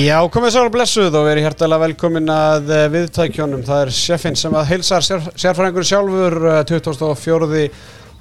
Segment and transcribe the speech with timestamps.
[0.00, 3.64] Já, komið svo blessuð og verið hjertalega velkomin að eh, viðtækjónum.
[3.66, 7.58] Það er sjefinn sem að heilsar sér, sérfræðingur sjálfur eh, 24.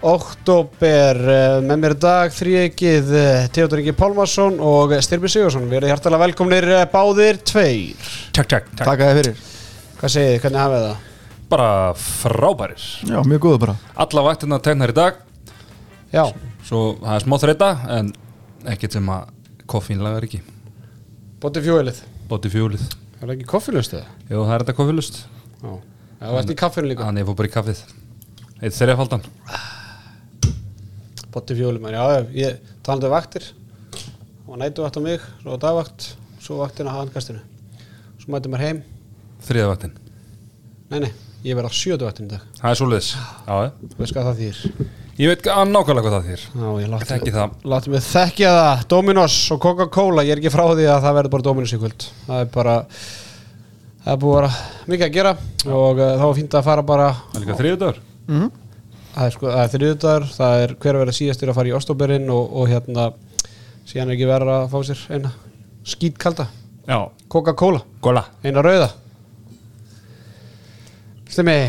[0.10, 3.14] oktober eh, með mér dag þrýegið
[3.55, 5.70] Teodor Ingi Pálmarsson og Styrmi Sigursson.
[5.71, 8.11] Verið hjertalega velkomnir eh, báðir tveir.
[8.36, 8.91] Takk, takk, takk.
[8.91, 9.41] Að þið fyrir
[10.02, 11.10] Hvað segið þið, hvernig hafið það?
[11.55, 11.71] Bara
[12.04, 12.91] frábærir.
[13.07, 15.25] Já, mjög góðu bara Alla vaktina tegnar í dag,
[16.11, 16.25] Já,
[16.68, 18.16] svo það er smá þreita, en
[18.75, 19.36] ekkert sem að
[19.69, 20.43] koffín lagar ekki.
[21.39, 22.02] Bóti fjúelið.
[22.29, 22.84] Bóti fjólið.
[23.20, 24.07] Það er ekki koffilust eða?
[24.30, 25.20] Jú, það er þetta koffilust.
[25.61, 25.71] Já.
[26.20, 27.07] Já, þú ert í kaffinu líka.
[27.07, 27.84] Þannig ég fór bara í kaffið.
[28.60, 29.24] Eitt þrjafaldan.
[31.33, 33.47] Bóti fjúelið, menn, já, ég talandi um vaktir.
[33.94, 36.08] Það var nætuvakt á mig, svo var dagvakt,
[36.42, 37.44] svo vaktin á handkastinu.
[38.19, 38.80] Svo mætti mér heim.
[39.45, 39.94] Þriðavaktin.
[40.89, 41.11] Nei, nei,
[41.45, 42.47] ég verð á sjötuvaktin í dag.
[42.59, 43.11] Það er svoleiðis.
[43.45, 43.72] Já, ég.
[45.20, 46.44] Ég veit að nákvæmlega hvað það þýr.
[46.56, 47.56] Já, ég Þekki það.
[47.73, 48.84] láti mig þekkja það.
[48.94, 52.06] Dominos og Coca-Cola, ég er ekki frá því að það verður bara Dominos í kvöld.
[52.28, 52.75] Það er bara,
[54.06, 54.62] það er búið að
[54.94, 55.34] mikið að gera
[55.75, 58.00] og uh, þá er fínt að fara bara, Það er líka þriðadagur.
[58.30, 62.31] það er, sko, er þriðudagur, það er hver að vera síðastur að fara í Óstóberinn
[62.31, 63.09] og, og hérna,
[63.92, 65.34] síðan er ekki verið að fá sér eina
[65.90, 66.47] skítkalda,
[66.88, 67.00] Já.
[67.28, 68.88] Coca-Cola, eina rauða.
[71.30, 71.59] Stemmi,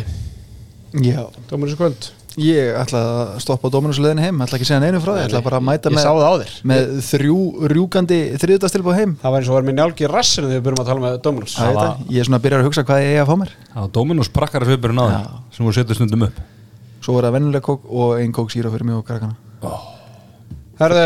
[1.02, 2.12] Já Dominos í kvöld.
[2.40, 5.40] Ég ætla að stoppa á Dominusleðinu heim ætla ekki að segja neinu frá því, ætla
[5.44, 6.52] bara að mæta Ég með, á þér.
[6.70, 7.36] með þrjú
[7.74, 10.80] rjúkandi þriðutastilbúð heim Það var eins og var mér njálgi í rassinu þegar við byrjum
[10.84, 11.56] að tala með Dominos.
[11.58, 12.00] Það var- var...
[12.08, 14.32] Ég er svona að byrja að hugsa hvað ég eigi að fá mér var Dominus
[14.40, 15.54] prakkar svipurinn á þeim, Já.
[15.56, 16.40] sem voru setið stundum upp.
[17.04, 19.36] Svo var það vennilega kók og ein kók síra fyrir mig og krakkana
[20.80, 21.02] Herðu,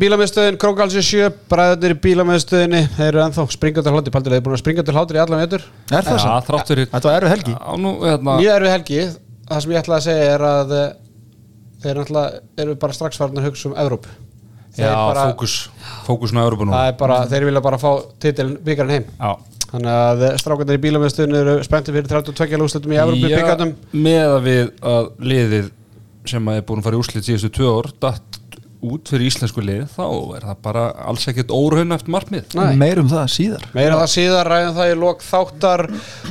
[0.00, 4.44] bílamiðstöðin, Krókalsi 7, bræðarnir í bílamiðstöðinni, þeir eru ennþá springa til hlátri, paldur, þeir eru
[4.46, 5.66] búin að springa til hlátri í allan vetur.
[5.92, 6.36] Er það Já, svo?
[6.46, 6.88] þrátt fyrir.
[6.94, 8.36] Þetta var erfið helgi Já, nú, hérna.
[8.40, 9.02] Mjög erfið helgi,
[9.48, 10.88] það sem ég ætla að segja er að eh,
[11.84, 12.02] þeir
[12.64, 14.16] eru bara strax farin að hugsa um Evrópu.
[14.78, 15.54] Þeir Já, bara, fókus.
[16.06, 16.74] Fókusun á Európa nú.
[16.74, 17.88] Það er bara, þeir vilja bara fá
[18.22, 19.08] titilin byggarinn heim.
[19.18, 19.56] Já.
[19.68, 23.74] Þannig að strákarnir í bílamiðstöðin eru spenntið fyrir 32 lúslutum í Evrópu byggarnum.
[23.92, 25.66] með að við að liðið
[26.28, 28.27] sem að er búin að fara í úrslit síðustu tvö ár datt
[28.84, 30.04] út fyrir íslensku lið þá
[30.36, 32.54] er það bara alls ekkert óraun eftir markmið.
[32.54, 32.76] Nei.
[32.78, 33.64] Meir um það síðar.
[33.74, 35.82] Meira það síðar ræðum það í lok þáttar.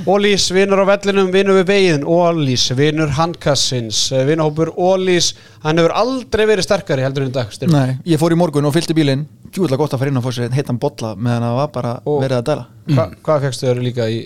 [0.07, 2.05] Ólís vinnur á vellinum, vinnur við veginn.
[2.07, 4.05] Ólís, vinnur handkassins.
[4.29, 5.33] Vinnahópur Ólís,
[5.65, 7.51] hann hefur aldrei verið sterkari heldur en í dag.
[7.67, 9.27] Nei, ég fór í morgun og fylgdi bílinn.
[9.51, 12.21] Djúvilega gott að fara inn og fá sér heitan bolla meðan það var bara Og-
[12.23, 12.65] verið að dæla.
[12.93, 14.17] Hva, Hvað fegstu þau líka í,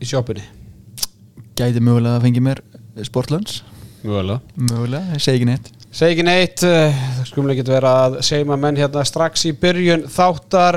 [0.00, 0.44] í sjópunni?
[1.56, 2.60] Gæti mögulega að fengi mér
[3.08, 3.62] sportlunds
[4.04, 5.16] Mjögulega Mögulega,
[5.96, 9.52] ég segi ekki neitt uh, það skumlega ekki vera að seima menn hérna strax í
[9.56, 10.76] byrjun þáttar.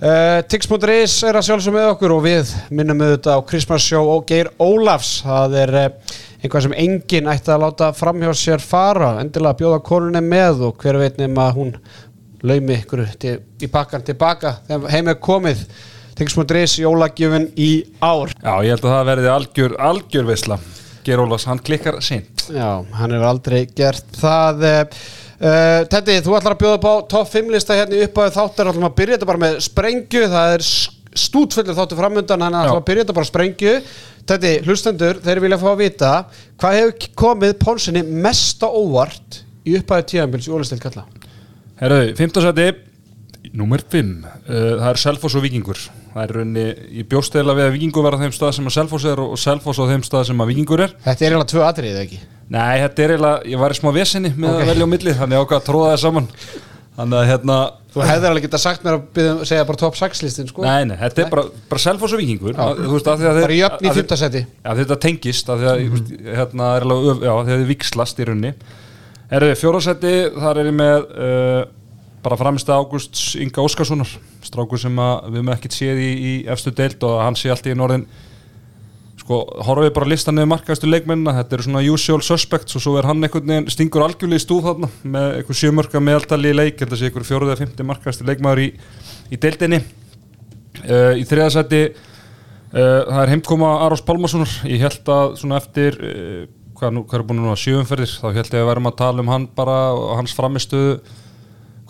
[0.00, 4.26] Uh, Tix.is er að sjálfsög með okkur og við minnum auðvitað á Christmas Show og
[4.28, 5.22] Geir Ólafs.
[5.24, 9.14] Það er uh, einhvað sem enginn ætti að láta framhjá sér fara.
[9.22, 11.72] Endilega bjóða konunni með og hver veit nema hún
[12.44, 15.64] laumi ykkur til, í pakkan tilbaka þegar heim er komið.
[16.20, 17.70] Tix.is jólagjöfun í
[18.04, 18.36] ár.
[18.36, 20.30] Já, ég held að það verði algjör, algjör
[21.00, 22.48] veisla Gerólas, hann klikkar seint.
[22.50, 24.64] Já, hann hefur aldrei gert það.
[25.40, 28.70] Uh, Teddy, þú ætlar að bjóða upp á topp 5 lista hérna upp á þáttar.
[28.70, 30.24] Ætlum að byrja þetta bara með sprengju.
[30.28, 30.66] Það er
[31.20, 33.76] stútfullur þáttu framundan hann ætlum að byrja þetta bara sprengju.
[34.28, 36.10] Teddy, hlustendur, þeir vilja fá að vita
[36.60, 41.06] hvað hefur komið Pónsinni mest á óvart í upphæðu tíðanbils í Ólistil kalla
[41.80, 42.68] Herðu, 15 seti
[43.56, 46.62] Númer 5 uh, Það er Selfoss og Víkingur Það er raunni,
[46.98, 49.36] ég bjóst eða við að Víkingur verða á þeim stað sem að Selfoss er og
[49.38, 50.94] Selfoss á þeim stað sem að Víkingur er.
[51.04, 52.18] Þetta er eiginlega tvö atrið, eða ekki?
[52.50, 54.60] Nei, þetta er eiginlega, ég var í smá vesinni með Ok.
[54.64, 56.26] að velja á milli, þannig ákvað að tróða það saman.
[57.00, 57.58] Þannig að hérna
[57.90, 60.62] Þú hefðir alveg getað sagt mér að byrja, segja bara topp 6 listin, sko.
[60.62, 62.52] Nei, nei, þetta er bara, bara Selfoss og Víkingur.
[62.54, 62.60] Já.
[62.66, 64.42] að, Þú veist, að því að þeir Bara jöfn í að- fymta seti.
[64.66, 68.26] Já, þetta tengist að því að, mm hérna, er alveg, öf- já, þið vikslast í
[68.30, 68.52] runni
[69.30, 71.64] Erðu, fjórasetti, þar er ég með uh,
[72.22, 74.10] bara framist Ágústs Inga Óskarssonar
[74.46, 77.76] strákur sem við höfum ekkert séð í, í efstu deild og hann sé allt í
[77.76, 78.06] norðin
[79.20, 82.84] sko, horfum við bara að lista niður markaðastu leikmennina, þetta eru svona usual suspects og
[82.84, 86.56] svo er hann einhvern veginn, stingur algjörlega í stúð þarna með einhver sjömörka meðaltali í
[86.56, 88.68] leik, að sé einhver fjóruð eða fymti markaðastu leikmaður í,
[89.30, 89.82] í deildinni.
[90.80, 96.44] Uh, í þriðasætti uh, það er heimkoma Aros Pálmarssonar ég held að svona eftir uh,
[96.78, 99.24] hvað, nú, hvað er búin nú að sjöumferðir þá held ég að verðum að tala
[99.24, 100.94] um hann bara og hans framistuðu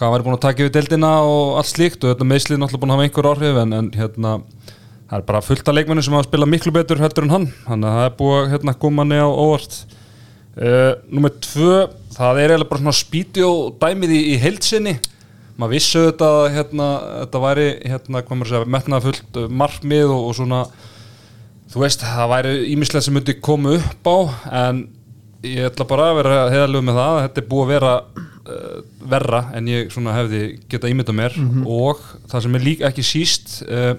[0.01, 2.93] hvað væri búin að taka yfir deildina og allt slíkt og þetta meðslið náttúrulega búin
[2.93, 4.31] að hafa einhver áhrif en, en hérna
[5.11, 7.49] það er bara fullt af leikmennu sem hafa spilað miklu betur heldur en hann.
[7.67, 9.77] Þannig að það er búið að hérna, koma manni á óvart.
[10.61, 11.75] Uh, Númer tvö
[12.17, 14.97] það er eiginlega bara svona spíti og dæmið í, í heilsinni
[15.61, 16.87] maður vissu þetta að hérna,
[17.21, 20.63] þetta væri hérna, hvað maður segja, metnaða fullt markmið og, og svona
[21.71, 24.19] þú veist, það væri ímislega sem myndi koma upp á
[24.65, 24.83] en
[25.47, 27.93] ég ætla bara að vera heðalög með það að þetta er búið að vera
[28.51, 28.81] uh,
[29.11, 31.37] verra en ég svona hefði geta ímynda mér.
[31.65, 33.95] Og það sem er líka ekki síst uh,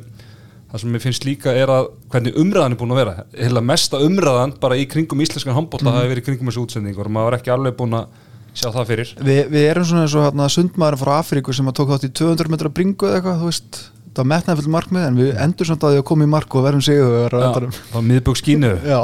[0.71, 3.15] það sem ég finnst líka er að hvernig umræðan er búin að vera.
[3.35, 5.97] Heila mesta umræðan bara í kringum íslenskan handbólta mm.
[5.97, 8.21] hafi verið í kringum þessu útsendingur og maður er ekki alveg búin að
[8.55, 9.11] sjá það fyrir.
[9.19, 12.13] Vi, við erum svona eins og hérna, sundmaður frá Afríku sem að tók þátt í
[12.21, 13.81] 200 metra bringu eða eitthvað, þú veist.
[14.11, 16.55] Það var metnaði full markmið en við endur samt að því að koma í mark
[16.59, 18.71] og verðum sigur og það miðbúk skínu.
[18.91, 18.99] Já.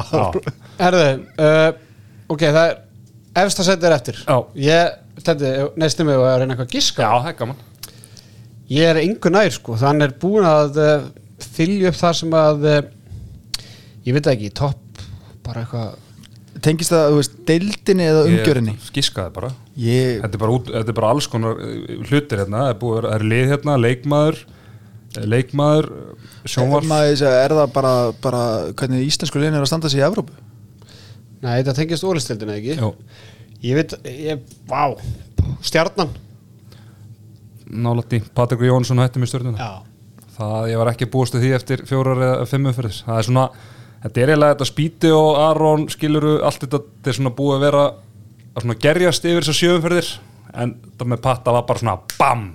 [0.82, 1.06] Herðu,
[1.48, 1.68] uh,
[2.36, 4.20] ok, það er efsta setið er eftir.
[4.26, 4.36] Já.
[4.66, 4.98] Ég,
[5.82, 7.04] næstum mig að reyna eitthvað að giska.
[7.08, 7.62] Já, það er gaman.
[8.68, 11.06] Ég er engu nær sko, þann er búin að uh,
[11.56, 12.82] þylja upp það sem að uh,
[14.08, 15.06] ég veit það ekki, topp
[15.48, 16.04] bara eitthvað
[16.66, 19.52] tengist það, þú veist, deildinni eða umgjörinni Ég giskaði bara.
[19.78, 22.80] Ég, Þetta er bara, út, þetta er bara alls konar uh, hlutir hérna, það er,
[22.82, 25.90] búið, að vera- það er lið hérna, leikmaður eh, leikmaður,
[26.50, 27.94] sjónvarf er það bara,
[28.26, 28.42] bara
[28.74, 30.36] hvernig íslensku liðin er að standa sig í Evrópu?
[31.46, 32.76] Nei, þetta tengist ólistildina ekki?
[32.82, 32.92] Jó,
[33.66, 34.94] Ég veit, ég, vá
[35.66, 36.12] Stjarnan.
[37.68, 39.70] Nálætti, Patrik Jónsson hætti með stjórnuna
[40.38, 43.48] það, ég var ekki búist því eftir fjórar eða fimm umferðis það er svona,
[44.04, 47.66] þetta er eiginlega þetta spíti og Aron skiluru, allt þetta þetta er svona búið að
[47.66, 50.14] vera að svona gerjast yfir þessar sjöumferðir
[50.58, 52.48] en það með patta var bara svona BAM!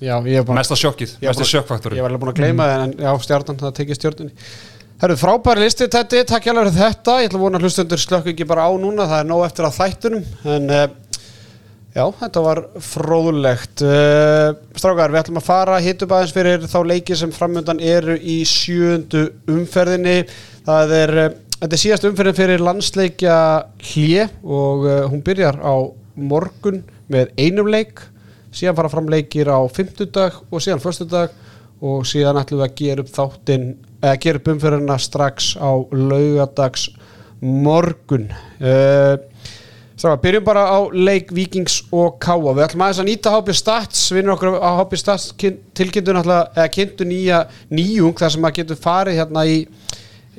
[0.00, 1.98] Já, bara mesta sjokkið, mesta sjokkfaktorinn.
[1.98, 3.98] Ég var alveg búin að gleyma það en já, stjarnan, það tekið
[5.00, 7.12] stjörnunni Herru, frábæri listi þetta, takk hjá fyrir þetta.
[7.22, 9.06] Ég ætla að vona að hlustendur slökku ekki bara á núna.
[9.08, 10.82] Það er nóg eftir að þættunum En uh,
[11.94, 17.16] já, þetta var fróðulegt uh, Strákar, við ætlum að fara Hittum aðeins fyrir þá leiki
[17.16, 20.18] sem framöndan eru í sjöndu umferðinni.
[20.68, 23.40] Það er, uh, þetta er síðast umferðin fyrir landsleikja
[23.94, 25.80] hlje Og hún byrjar á
[26.12, 28.04] morgun með einum leik.
[28.52, 31.32] Síðan fara fram leikir á fimmtudag og síðan föstudag
[31.80, 33.66] og síðan ætlum við að gera upp þáttinn
[34.00, 36.88] eða gera upp umfyrirna strax á laugadags
[37.40, 38.28] morgun
[38.60, 39.16] uh,
[40.00, 44.06] Stráka, byrjum bara á leik Víkings og Káa við ætlum aðeins að nýta HB Stats
[44.16, 48.80] vinnur okkur á HB Stats tilkynntu náttúrulega eða kynntu nýja nýjung þar sem maður getur
[48.80, 49.58] farið hérna í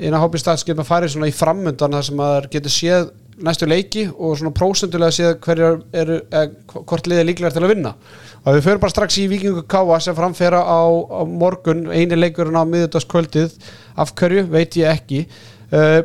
[0.02, 3.12] á HB Stats getur farið svona í framöndan þar sem maður getur séð
[3.46, 7.74] næstu leiki og svona prósentulega séð hverjar eru, eða hvort liðið er líklega til að
[7.74, 7.94] vinna.
[8.42, 12.58] Og við förum bara strax í Víkingu Káa sem framfera á, á morgun eini leikurinn
[12.58, 13.56] á miðutaskvöldið
[14.02, 14.48] af hverju?
[14.54, 15.24] Veit ég ekki.
[15.72, 16.02] Uh,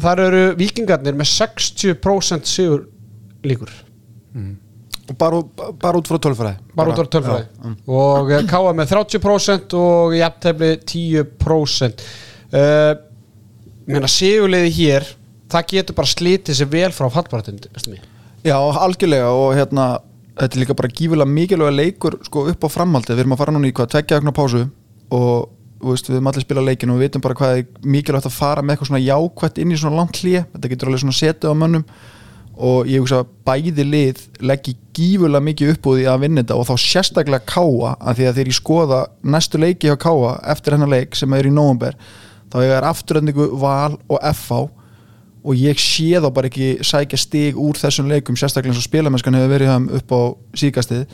[0.00, 2.86] þar eru Víkingarnir með 60% sigur
[3.46, 3.72] líkur.
[5.10, 5.40] Og bara,
[5.82, 6.56] bara út frá tölfræði?
[6.78, 7.76] Bara út á tölfræði.
[7.90, 12.04] Og eh, Káa með 30% og jafntefli 10%
[12.54, 12.92] uh,
[13.90, 15.08] meina sigurleiði hér
[15.50, 17.60] það getur bara slítið sér vel frá fallbaratun
[18.40, 19.86] Já, algjörlega og hérna
[20.40, 23.54] þetta er líka bara gífulega mikilvæga leikur sko upp á framhaldi, við erum að fara
[23.54, 24.62] núna í hvað tveggja ögna pásu
[25.12, 25.50] og
[25.80, 28.36] veist, við erum allir að spila leikin og við veitum bara hvað er mikilvægt að
[28.36, 31.52] fara með eitthvað svona jákvætt inn í svona langt hlýja, þetta getur alveg svona setið
[31.52, 31.84] á mönnum.
[32.60, 36.58] Og ég hugsa að bæði lið leggji gífulega mikið upp úr því að vinna þetta
[36.60, 38.98] og þá sérstaklega káa að því að þegar ég skoða
[39.36, 41.96] næstu leiki hjá káa eftir hennar leik sem er í nóvumber
[42.52, 44.60] þá er afturöndingu val og FH
[45.44, 49.36] og ég sé þá bara ekki sækja stig úr þessum leikum sérstaklega eins og spilamennskan
[49.38, 50.20] hefur verið upp á
[50.60, 51.04] síkastið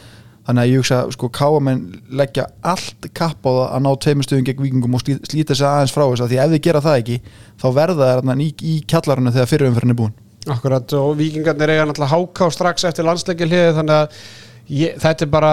[0.46, 1.81] þannig að ég hugsa sko káamenn
[2.20, 5.66] leggja allt kapp á það að ná tveimur stöðum gegn vikingum og slí- slíta sig
[5.66, 7.16] aðeins frá þess að því ef þið gera það ekki
[7.62, 10.14] þá verða það í, í kjallarinu þegar fyrirumferðin er búin.
[10.47, 14.21] Akkurat og Víkingarnir eiga náttúrulega háká strax eftir landsleiki hlið þannig að
[14.71, 15.52] ég, þetta er bara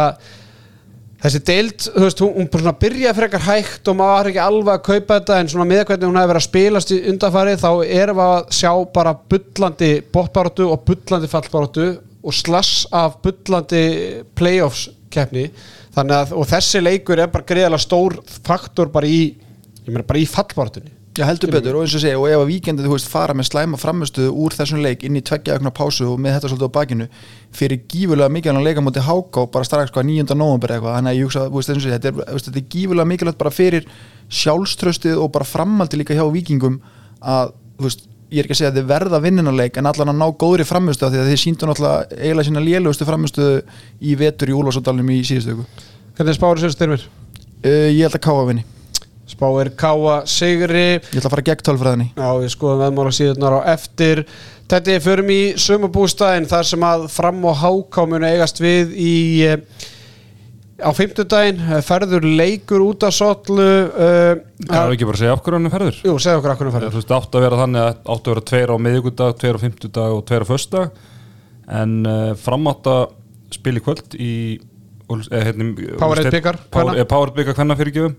[1.24, 4.88] þessi deild, þú veist, hún, hún byrjaði frekar hægt og maður var ekki alveg að
[4.88, 8.20] kaupa þetta en svona með hvernig hún hefði verið að spilast í undanfari þá erum
[8.20, 11.88] við að sjá bara bullandi bóttbáratu og bullandi fallbáratu
[12.24, 13.86] og slass af bullandi
[14.36, 15.50] playoffs keppni.
[15.94, 19.24] Þannig að, og þessi leikur er bara greiðalega stór faktor bara í
[19.84, 22.48] ég meina bara í fallbáratunni Já heldur betur og eins og segja og ef að
[22.50, 26.08] víkendið þú veist fara með slæma framistuðu úr þessum leik inn í tveggja ögna pásu
[26.10, 27.06] og með þetta svolítið á bakinu
[27.54, 30.34] fyrir gífulega mikilvægt leika mútið háká bara strax hvað 9.
[30.40, 33.40] november eitthvað þannig að ég hugsa, veist, segja, þetta er, veist, þetta er gífulega mikilvægt
[33.44, 33.86] bara fyrir
[34.40, 36.80] sjálfströstið og bara framaldi líka hjá vikingum
[37.22, 40.18] að, þú veist, ég er ekki að segja að þið verða vinninarleik en allan að
[40.18, 43.60] ná góðri framistuðu því að þið síndu náttúrulega eiginlega sína lélugustu framistuðu
[44.02, 45.90] í vetur í Úlfarsóttalum í síðustu viku.
[46.18, 47.06] Hvernig spáður sér styrmir?
[47.06, 48.66] uh, Ég held að káa vinni,
[49.34, 50.84] Spáir Káa Sigri.
[51.02, 52.08] Ég ætla að fara gegn tölfræðinni.
[52.18, 54.24] Já, við skoðum veðmála síðunar á eftir.
[54.72, 59.14] Þetta er förum í sumabústæðin þar sem að fram og háká munu eigast við í
[59.48, 59.90] eh,
[60.84, 65.36] á fimmtudaginn, eh, ferður leikur út af sotlu uh, Það er ekki bara að segja
[65.38, 66.00] okkur er ferður.
[66.08, 66.96] Jú, segðu okkur um Þú ferður.
[66.98, 70.16] veist, átt að vera þannig að átt að vera tveir á miðvíkudag, tveir á fimmtudag
[70.18, 71.02] og tveir á föstudag.
[71.82, 73.04] En uh, framátt að
[73.54, 77.04] spila í kvöld í eh, hérna, Powerade Úlfsteinn- bikar, Power- kvenna.
[77.04, 78.16] eh, Powerade byggar hvenna fyrirgjöfum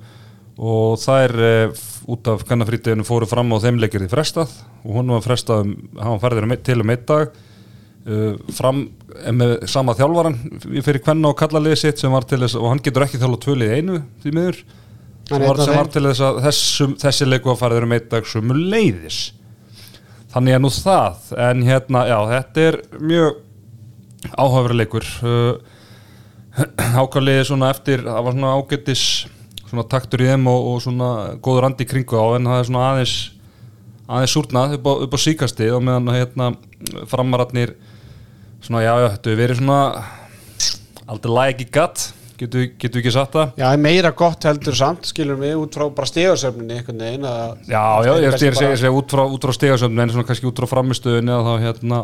[0.55, 1.83] og það er uh,
[2.15, 4.53] út af hvennafrítiðinu fóru fram á þeim leikir í frestað.
[4.85, 8.87] Og hún var frestað um, hann var færður um til um einn dag uh, fram
[9.25, 10.39] er með sama þjálfaran
[10.85, 13.43] fyrir kvenna og kalla liðið sitt sem var til þess og hann getur ekki þjálfa
[13.45, 14.65] tvö liðið í einu því miður.
[15.25, 18.27] Sem var, sem var til þess að þessum, þessi leiku að fara þeirra með dag
[18.29, 19.21] sumu leiðis
[20.35, 21.31] þannig er nú það.
[21.47, 23.39] En hérna, já, þetta er mjög
[24.35, 25.15] áhugaverið leikur.
[26.55, 29.05] Uh, ákvæðliði svona eftir það var svona ágættis
[29.71, 31.11] svona taktur í þeim og, og svona
[31.45, 33.15] góður andi í kringu á en það er svona aðeins
[34.05, 36.51] aðeins súrnað upp á, upp á síkasti og meðan hérna
[37.11, 37.75] framararnir
[38.65, 39.81] svona já, já, þetta hefur verið svona
[41.05, 42.05] aldrei læg ekki gatt
[42.39, 43.53] getur getu ekki satt það.
[43.61, 47.27] Já, meira gott heldur samt, skilur mig, út frá bara stegarsöfninni einhvern veginn
[47.71, 50.59] Já, já, ég er að segja út frá, út frá stegasöfn en svona kannski út
[50.59, 52.01] frá framistöðunni að þá hérna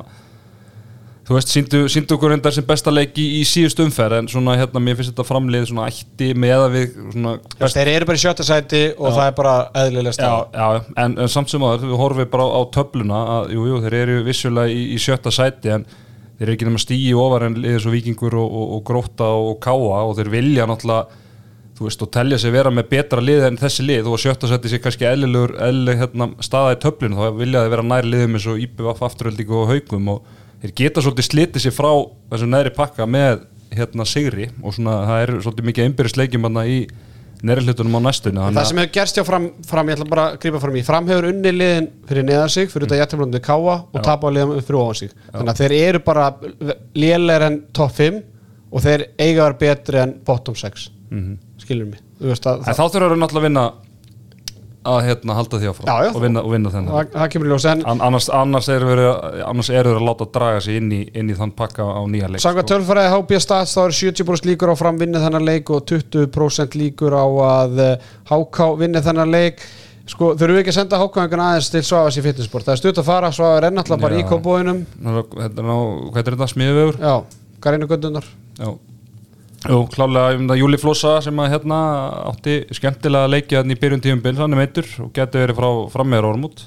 [1.30, 4.80] þú veist, síndu, okkur endar sem besta leiki í, í síðust umferð en svona hérna,
[4.82, 8.22] mér finnst þetta framlið svona ætti með að við svona Já, Þeir eru bara í
[8.24, 9.52] sjötta sæti og það er bara
[9.84, 13.54] eðlilega Já, já, en, en samt sem aður, við horfum bara á, á töfluna að,
[13.54, 17.14] jú, jú, þeir eru vissulega í, í sjötta sæti en þeir eru ekki nema stíi
[17.14, 21.20] ofar en liðið svo vikingur og, og, og gróta og káa og þeir vilja náttúrulega
[21.78, 24.74] þú veist, og telja sig vera með betra lið en þessi lið og sjötta sæti
[24.74, 28.50] sé kannski eðlilegur eðlileg hérna, staða í töflinu þá vilja þeir vera nær liðum eins
[28.50, 29.06] og IPVF
[30.62, 31.90] þeir geta svolítið slitið sér frá
[32.32, 36.80] þessum neðri pakka með hérna sigri og svona það er svolítið mikið einbyrðisleikjum hérna í
[37.46, 40.38] neðri hlutunum á næstunni Það sem hefur gerst hjá fram, fram, ég ætla bara að
[40.42, 40.82] grípa fram í.
[40.84, 44.80] Fram hefur unni liðin fyrir neðan sig fyrir þetta jættumlandi káa og tapa liðan fyrir
[44.82, 45.14] ofan sig.
[45.30, 46.26] Þannig að þeir eru bara
[46.98, 48.20] lélegir en topp 5
[48.70, 50.90] og þeir eiga að vera betri en bottom 6
[51.64, 52.02] skilur mig.
[52.20, 53.64] Þú veist að En þá þurfum við náttúrulega að vinna
[54.88, 56.10] að hérna, halda því áfram Já, já.
[56.16, 56.94] og vinna, og vinna þennan.
[56.94, 59.02] Það, það kemur í ljós en An annars, annars eru þeir
[59.44, 62.30] annars eru þeir að láta draga sig inn í, inn í þann pakka á nýja
[62.32, 65.84] leik Sanga tölfræði HB Stats þá eru 70% líkur á fram vinni þennan leik og
[65.90, 69.60] 20% líkur á að eh, HK vinni þennan leik.
[70.10, 72.80] Sko þurfum við ekki að senda HK einhvern aðeins til Svavas í fitnessport það er
[72.80, 76.98] stutt að fara, Svavas er náttúrulega bara í kópóinum er ná, hvað er þetta, smiðuvegur?
[76.98, 77.12] já,
[77.62, 78.26] Garinu Gundunar
[78.58, 78.72] Já
[79.60, 81.78] Jú, klálega um það Júli Flossa sem að hérna
[82.30, 85.68] átti skemmtilega að leikja hann í byrjun tíumbil, hann er meittur og getur verið frá
[85.92, 86.62] frammeður ormút.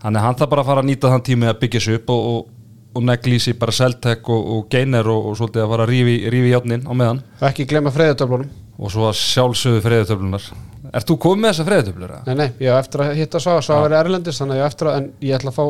[0.00, 2.14] Þannig að hann þarf bara að fara að nýta þann tími að byggja sig upp
[2.14, 2.48] og, og,
[2.96, 3.04] og
[3.44, 6.16] sig bara Seltek og, og Geiner og, og svolítið að fara að rífi,
[6.54, 7.22] játnin á meðan.
[7.44, 10.46] Ekki glemma freyðutöflunum og svo að sjálfsögðu freyðutöflunar
[10.92, 12.14] Ert þú komið með þessa freyðutöflur?
[12.26, 14.70] nei, nei, ég hef eftir að hitta Svavas Svavas er erlendis, þannig að að
[15.52, 15.60] að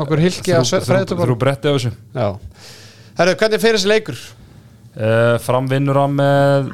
[0.00, 1.92] nokkur, hilki af Þú freyðutöflunum bretti á þessu.
[2.14, 2.28] Já
[3.18, 4.18] Herru, hvernig fyrir þessi leikur?
[4.98, 6.70] uh, Framvinnur hann með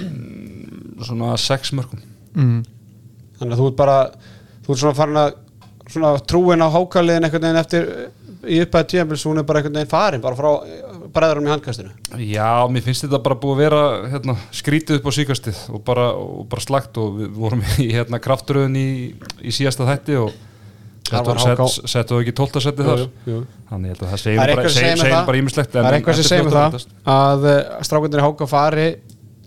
[0.00, 2.02] mm, svona sex mörgum
[2.36, 2.58] mm.
[3.40, 3.98] þannig að þú ert bara
[4.62, 5.38] þú ert svona farin að
[5.92, 7.88] svona trúin á hákaliðin einhvern veginn eftir
[8.42, 10.50] í upphæði tíðanbils hún er bara einhvern veginn farin bara frá
[11.12, 13.82] bræðurum í handkastinu Já, mér finnst þetta bara búið að vera
[14.14, 18.22] hérna, skrítið upp á síkastið og bara, og bara slagt og við vorum í hérna,
[18.22, 18.88] krafturöðun í,
[19.42, 20.32] í síðasta þætti og
[21.12, 23.06] settu set, ekki tólta setið þar?
[23.70, 25.24] Þannig að það segir bara, segir, segir það.
[25.30, 25.88] bara ímislegt það.
[25.88, 26.82] er eitthvað sem segir með það
[27.14, 27.48] að
[27.88, 28.88] strákundir í háka fari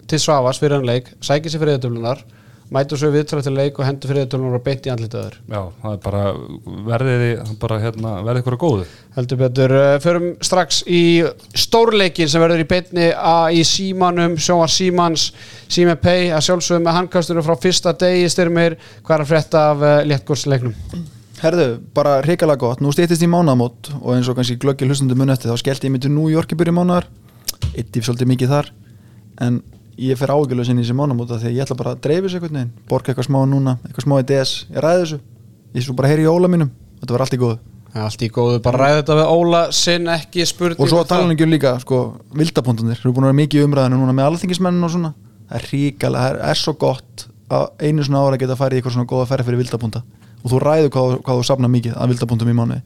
[0.09, 2.25] til Svavas fyrir hann leik sækir sér fyrir þauðtöflunar
[2.73, 5.91] mætu svo viðtölu til leik og hendur fyrir þauðtöflunar og beint í andlitaður Já, það
[5.91, 6.23] er bara
[6.89, 8.87] verðið bara hérna, verðið ykkur að góðu.
[9.15, 11.01] Heldur betur, uh, förum strax í
[11.65, 15.27] stórleikin sem verður í beinni að í símanum, sjónvar símans
[15.69, 18.79] sími pay, að sjálfsögum með handkastunum frá fyrsta degi styrmir.
[19.05, 21.65] Hvað er að frétta af uh, léttgórsleiknum Herðu,
[21.95, 25.51] bara hrikalega gott, nú stýttist í mánaðamót og eins og kannski glöggir hlustundu mun eftir
[25.51, 27.09] þá skellti ég mig til New York í byrju mánaðar.
[27.75, 28.69] Eittif svolítið mikið þar
[29.43, 29.59] en
[29.99, 32.39] ég fer ágjörlega sinni í þessi mánaðamóta því að ég ætla bara að dreifi þessu
[32.39, 35.19] einhvern veginn borga eitthvað smá núna, eitthvað smá í DS ég ræði þessu,
[35.75, 36.71] ég svo bara heyri í óla mínum.
[37.01, 37.61] Þetta var allt í góðu.
[38.05, 41.31] Allt í góðu, bara ræði þetta við Óla sinn ekki spurning og svo um tala
[41.31, 41.99] ekki um líka, sko,
[42.35, 45.13] vildapuntunir eru búin að vera mikið umræðinu núna með alþingismennin og svona.
[45.47, 47.25] Það er ríkala, það er svo gott
[47.55, 50.01] að einu svona ára geta farið í eitthvað svona góða ferð fyrir vildapunta
[50.45, 52.83] og þú ræður hvað, hvað þú safna mikið að vildapuntum í mánuði.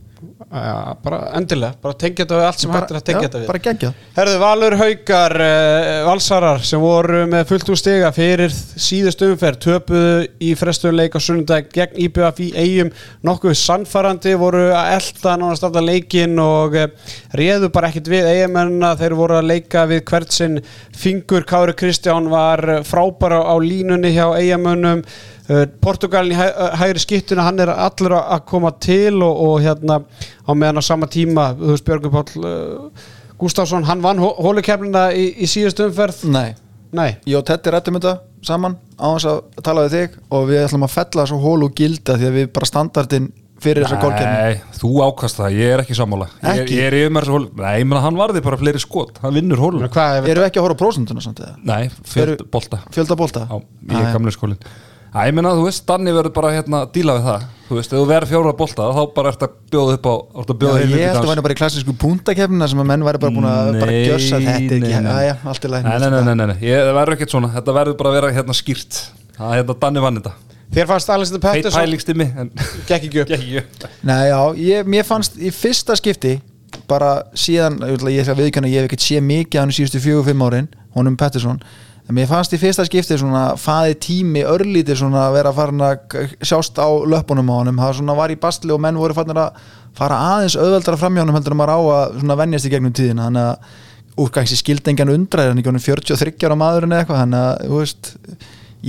[0.49, 3.41] Já, bara endilega, bara tengja þetta við allt sem hægt er að tengja já, þetta
[3.59, 3.99] við.
[4.15, 10.25] Herðu, Valur Haukar, uh, Valsarar sem voru með fullt úr stiga fyrir síðust umferð, töpuðu
[10.41, 12.91] í frestuleik á sunnundag gegn IBF í eigum
[13.29, 18.95] nokkuð sannfærandi, voru að elda nánast alltaf leikin og uh, réðu bara ekkit við eigamennina,
[18.99, 20.63] þeir voru að leika við hvert sinn
[20.97, 25.38] fingur, Kári Kristján var eh, frábæra á línunni hjá eigamönnum Uh,
[25.81, 30.01] Portugalin í uh, hægri skiptuna hann er allur að koma til og, og hérna
[30.45, 35.29] á meðan á sama tíma þú veist Björgur Páll uh, Gustafsson, hann vann hólukefnina í,
[35.39, 36.25] í síðust umferð?
[36.29, 36.49] Nei,
[36.91, 40.63] Nei, ég og Tetti rættum þetta saman á þess að tala við þig og við
[40.65, 43.29] ætlum að fella svo hól og gilda því að við bara standardin
[43.59, 46.27] fyrir þessa gólkefni Nei, þú ákast það, ég er ekki sammála.
[46.39, 46.77] Ég er, Ekki?
[46.79, 49.35] ég er yfir með þessu hól Nei, ég meina hann varði bara fleiri skot Hann
[49.35, 51.55] vinnur Menna, hvað er Erum við ekki að horfa á prósentuna samt eða?
[51.67, 52.79] Nei, fjöld Eru- bolta.
[52.95, 53.45] Fjölda bólta?
[53.51, 53.59] Já,
[53.91, 54.59] ég er gamlega skólin
[55.09, 57.45] Æ, ég meina, þú veist, Danni verður bara hérna að díla við það.
[57.69, 60.51] Þú veist, ef þú verður fjóra bolta þá bara ert að bjóða upp á að
[60.51, 63.05] Já, bjóða ég heimildi held að það væri bara í klassísku púntakefnina sem að menn
[63.07, 66.21] væri bara búin að bara gjössa þetta ekki, já, já, allt í læg Nei, nei,
[66.29, 66.57] nei, nei.
[66.65, 67.51] Ég, það verður ekkert svona.
[67.57, 69.01] Þetta verður bara að vera hérna skýrt.
[69.37, 70.35] Það er hérna Danni vann þetta.
[70.69, 72.51] Þér fannst Heit Pettersson pælíkstimmi en
[72.85, 73.31] gekk ekki upp.
[73.63, 73.85] Upp.
[74.05, 76.35] Nei, já, ég, mér fannst í fyrsta skipti
[76.89, 80.01] bara síðan, ég ætla- ég skal viðkjanna ég hef ekkert séð mikið á hann síðustu
[80.03, 81.57] fjögur, fimm árin honum Pettersson,
[82.09, 86.23] en mér fannst í fyrsta skipti svona faði tími örlítið svona að vera farin að
[86.41, 89.59] sjást á löpunum á honum, það svona var í bastli og menn voru farin að
[89.97, 93.27] fara aðeins auðveldara framhjá honum heldur en maður á að svona venjast í gegnum tíðina,
[93.27, 97.45] þannig að úrgangsi skildengjan undra er hann ekki honum 43 ára maðurinn eða eitthvað, þannig
[97.45, 98.11] að, þú veist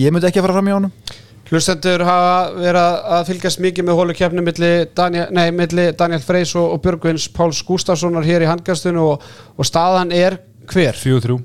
[0.00, 0.96] ég myndi ekki að fara framhjá honum.
[1.50, 6.76] Hlustendur hafa verið að fylgjast mikið með hólukefni milli Daniel, nei, milli Daniel Freys og,
[6.76, 10.38] og Björgvins Páls Gustafssonar hér í handgastunum og, og staðan er
[10.70, 10.94] hver?
[10.94, 11.40] Fjögur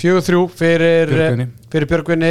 [0.00, 1.46] þrjú Fjögur þrjú fyrir Björgvini.
[1.72, 2.30] fyrir Björgvinni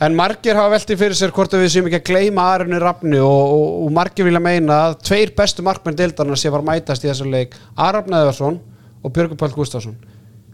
[0.00, 3.20] en margir hafa veltið fyrir sér hvort að við séum ekki að gleyma Arunni Rafni
[3.20, 7.10] og, og, og margir vilja meina að tveir bestu markmenn deildarna sé var mætast í
[7.10, 7.54] þessu leik.
[7.76, 8.58] Arafn Eðvarsson
[9.04, 9.98] og Björgvin Pál Gustafsson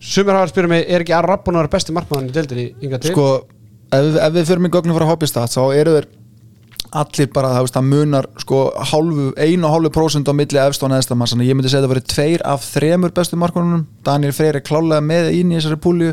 [0.02, 3.14] Sumir hafa spyrjað mig, er ekki Arafn að vera besti markmann í deildinni yngar til?
[3.14, 3.28] sko,
[3.88, 6.08] ef, ef við förum í gögnum frá Hobbystat þá eru þeir
[6.96, 8.61] allir bara, það, það munar sko,
[8.92, 11.82] hálfu, einu og hálfu prósent á milli efst og neðsta mann, þannig ég myndi segja
[11.82, 15.58] að það verið tveir af þremur bestu markmannunum Daniel Freyr er klálega með inn í
[15.58, 16.12] þessari púlju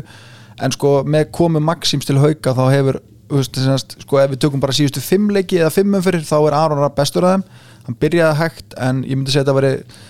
[0.62, 3.00] en sko með komu Maxims til hauka þá hefur
[3.42, 6.98] sko, ef við tökum bara síðustu fimm leiki eða fimmum fyrir þá er Aron Rapp
[6.98, 7.46] bestur af þeim.
[7.84, 10.02] Hann byrjaði hægt en ég myndi segja að það verið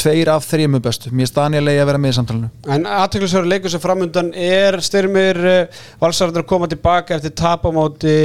[0.00, 3.50] tveir af þremur bestu mér er Daniel eigi að vera með í samtalenu En aðtöklusverður
[3.52, 8.16] leikur sem framundan er styrmir uh, valsarður að koma tilbaka eftir tapamóti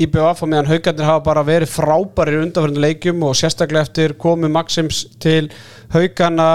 [0.00, 4.48] IBF og meðan haugarnir hafa bara verið frábærir í undanfjörnum leikjum og sérstaklega eftir komu
[4.52, 5.50] Maxims til
[5.92, 6.50] haugana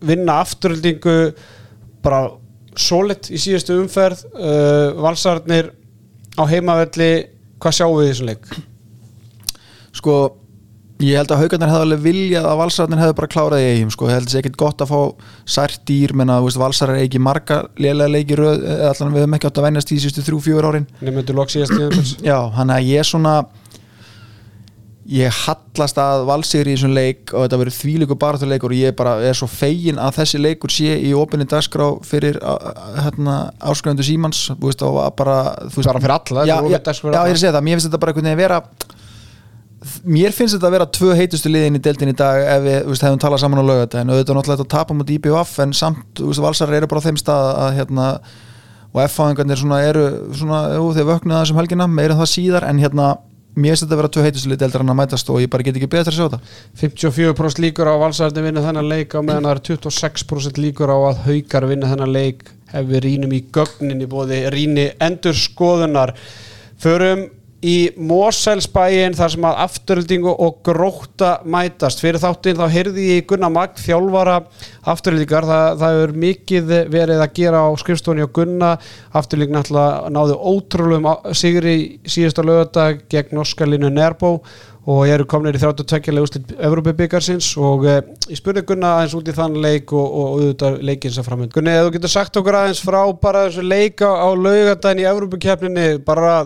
[0.00, 1.18] vinna afturöldingu
[2.04, 2.30] bara
[2.76, 4.24] solid í síðustu umferð.
[4.34, 5.72] Uh, valsarðnir
[6.38, 7.12] á heimavelli
[7.58, 8.52] hvað sjáum við í þessum leik?
[9.98, 10.18] sko
[10.98, 14.08] ég held að haugarnir hefði alveg viljað að valsararnir hefði bara klárað í eigum sko,
[14.08, 15.00] ég held þessi ekkit gott að fá
[15.56, 19.50] sært dýr menna að valsarar eigi marga lélega leiki röð, eða allan við höfum ekki
[19.50, 20.88] átt að venjast í síðustu þrjú, fjúur árin.
[21.06, 23.36] Nefndu lok síðast tíðanbils já, hann að ég svona
[25.08, 29.14] ég hallast að valsir í þessum leik og þetta verður þvíleikur baráttuleikur og ég bara
[29.24, 32.36] er svo fegin að þessi leikur sé í opinni dagskrá fyrir
[32.98, 36.60] hérna, áskrændu Símans þú veist, og að bara, þú veist, Bara fyrir alla, já, já,
[36.60, 38.60] já, ég er að segja það, mér finnst þetta bara einhvern veginn vera
[40.08, 42.92] mér finnst þetta að vera tvö heitustu liðin í deildin í dag ef við þú
[42.92, 44.10] veist, hefum talað saman á laugardaginn.
[44.10, 47.02] Og þetta er náttúrulega að tapa mot IBF en samt, þú veist, valsar eru bara
[47.02, 48.06] á þeim stað að hérna,
[48.88, 50.84] og F-fáingarnir svona eru svona, jú,
[53.58, 55.66] mér finnst þetta að vera tvö heitustu lið deildar en að mætast og ég bara
[55.66, 56.40] get ekki betur að sjá þetta.
[56.82, 60.98] 54% líkur á að valsarðin vinna þennan leik á meðan það er 26% líkur á
[60.98, 66.14] að haukar vinna þennan leik ef við rínum í gögnin í bóði ríni endur skoðunar
[66.82, 67.26] förum
[67.64, 72.02] í Moselsbæin þar sem að afturöldingu og gróta mætast.
[72.02, 74.36] Fyrir þáttinn þá heyrði ég Gunnar Magd þjálfara
[74.88, 78.76] afturöldingar það, það er mikið verið að gera á skrifstóni og Gunna.
[79.18, 79.58] Afturölding
[80.14, 84.36] náðu ótrúlum sigri síðasta lögadag gegn Oskarlinu Nerbó
[84.88, 86.14] og eru komin í 32.
[86.22, 90.80] úrslit Evropabikarsins og eh, ég spurði Gunna aðeins út í þann leik og, og auðvitað
[90.88, 91.52] leikinn sem framönd.
[91.52, 96.40] Gunni, þú getur sagt okkur aðeins frá bara þessu leika á laugadaginn í Evropakefninni, bara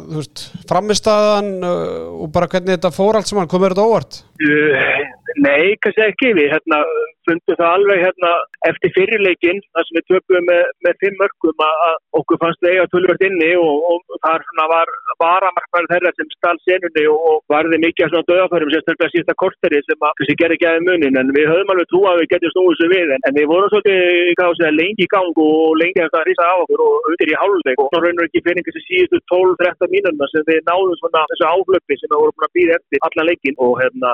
[0.71, 4.23] framistaðan uh, og bara hvernig þetta fór allt saman, komur þetta óvart?
[4.43, 5.03] Uh,
[5.41, 6.33] Nei, kannski ekki.
[6.37, 6.81] Við hérna,
[7.29, 8.31] fundum það alveg hérna,
[8.71, 13.25] eftir fyrirleikin, þar sem við töpuðum með, með fimm mörgum að okkur fannst eiga tölvört
[13.27, 18.13] inni og, og þar svona var varamarkmann þeirra sem stál senunni og, og varði mikið
[18.13, 21.19] svona döðaförum sérstaklega sísta korteri sem að kannski gerði aðeins munin.
[21.21, 23.71] En við höfum alveg trú að við getum snúið þessu við en, en við vorum
[23.73, 27.79] svolítið lengi í gang og lengi að rýsa á okkur og undir í hálfleik.
[27.83, 31.95] Og svona raunur ekki fyrir þessi síðustu 12-13 mínuna sem við náðum svona þessu áhlöppi
[32.01, 34.09] sem við vorum að býða eftir allan leikin og hérna,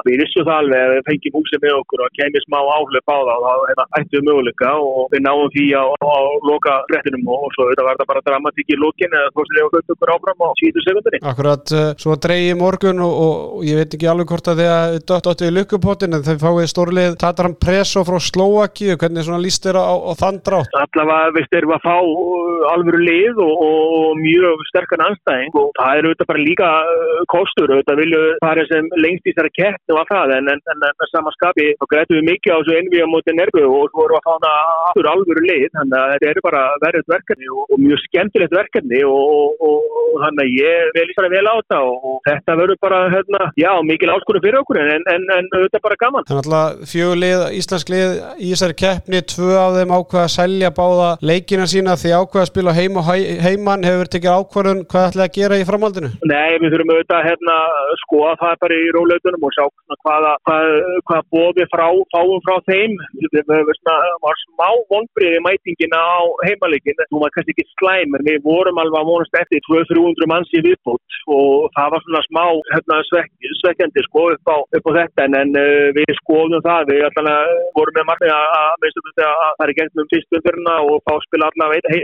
[2.99, 5.85] við að okkur og það og hérna, ættum við möguleika og við náum því á,
[5.99, 9.43] á, loka brettinum og, og svo þetta var það bara dramatík í lokin eða þú
[9.43, 11.21] veist við höfum okkur áfram á síðu sekundinni.
[11.33, 14.73] Akkurat, uh, svo dreigi morgun og, og, og ég veit ekki alveg hvort að þið
[14.75, 19.43] að dött áttu í lukkupottin en þau fáið stórlið Tataran Preso frá Slovaki hvernig svona
[19.43, 20.79] líst þér á, á þann drátt?
[20.79, 25.99] allavega við styrum að fá uh, alvöru lið og, og mjög sterkan anstæðing og það
[25.99, 30.03] er auðvitað bara líka uh, kostur, auðvitað vilju fara sem lengst í þessari keppni og
[30.03, 33.39] að það en, en, en, en samanskapi þá grætum við mikið á þessu innvíða mútið
[33.39, 34.53] nergu og svo erum við að fá hana
[34.89, 39.03] aftur alvöru lið þannig að þetta eru bara verið verkefni og, og mjög skemmtilegt verkefni
[39.07, 42.79] og, og, og þannig að ég vel í vel á þetta og, og þetta verður
[42.83, 46.27] bara, hérna, já, mikil áskurinn fyrir okkur en, en, en þetta er bara gaman.
[46.29, 51.11] Þannig að fjögulið, íslensk lið í þessari keppni, tvö af þeim ákveða að selja báða
[51.31, 53.11] leikina sína því ákveða að spila heim og
[53.45, 56.13] heimann hefur tekið ákvörðun hvað ætlaði að gera í framhaldinu?
[56.29, 57.59] Nei, við þurfum auðvitað hérna
[58.05, 59.65] skoða það bara í rólautunum og sjá
[60.07, 60.69] hvaða hvað,
[61.09, 62.78] hvað bóði frá, fáum frá þeim.
[62.79, 68.81] Við varum smá vonbreiði mætingina á heimalegin, þú maður kannski ekki slæm en við vorum
[68.83, 73.29] alveg að vonast eftir 200-300 manns í viðbútt og það var svona smá hérna, svek,
[73.61, 75.27] svekkjandi sko upp á, upp á þetta.
[75.27, 77.29] En, en uh, við skoðum það, við alltaf
[77.77, 78.87] vorum með margir að, að,
[79.27, 82.01] að það er gengt um fyrstumfyrna og fá spila allavega he,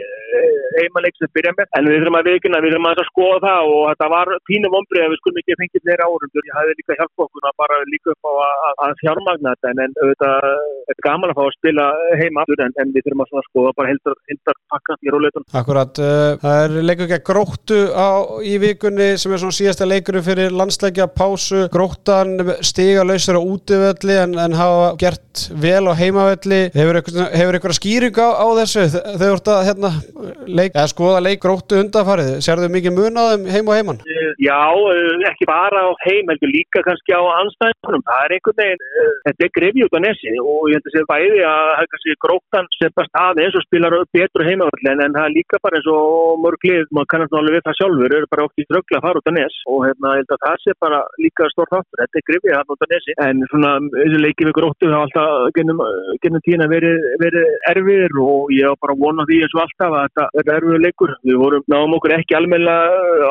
[0.78, 1.70] heimaleg sem byrja með.
[1.78, 5.06] En við þurfum að vikina, við þurfum að skoða það og þetta var pínu vonbreið
[5.06, 8.14] að við skulum ekki fengið neyra árundur, ég hafði líka hjálpa okkur að bara líka
[8.14, 9.74] upp á að, að fjármagna þetta.
[9.74, 10.48] En auðvitað
[10.90, 11.86] er gaman að fá að spila
[12.20, 15.46] heima en, en við þurfum að skoða bara heldar, pakka í róleitunum.
[15.60, 18.08] Akkurat, uh, það er leikur ekki að gróttu á,
[18.44, 24.18] í vikunni sem er svona síðasta leikurinn fyrir landsleikja pásu, gróttan stiga lausur á útivölli
[24.24, 29.30] en, en hafa gert vel á heimavelli hefur eitthvað skýring á, á þessu þegar þú
[29.32, 29.92] ert að hérna,
[30.60, 34.02] leik, skoða leik gróttu undanfarið, sérðu mikið mun á þeim heim og heimann?
[34.42, 34.60] Já,
[34.92, 39.12] eh, ekki bara á heim, heldur líka kannski á anstæðingunum, það er einhvern veginn eh,
[39.28, 43.12] þetta er grefi út á nesi og ég held að segja bæði að gróttan seppast
[43.18, 47.36] aðeins og spilar betur heimavöld en það er líka bara eins og mörglið, maður kannast
[47.38, 49.78] alveg við það sjálfur eru bara oft í dröggla að fara út á nes og
[49.86, 52.00] hérna, ég held að það sé bara líka stór þáttur.
[52.00, 53.16] Þetta er grefi að út á nesi.
[53.24, 55.82] En svona, þessi leikið við gróttu hafa alltaf gennum,
[56.24, 60.04] gennum tína verið, verið erfiðir og ég var bara vonað því eins og alltaf að
[60.04, 61.14] þetta verður erfiður leikur.
[61.24, 62.76] Við vorum náðum okkur ekki almenna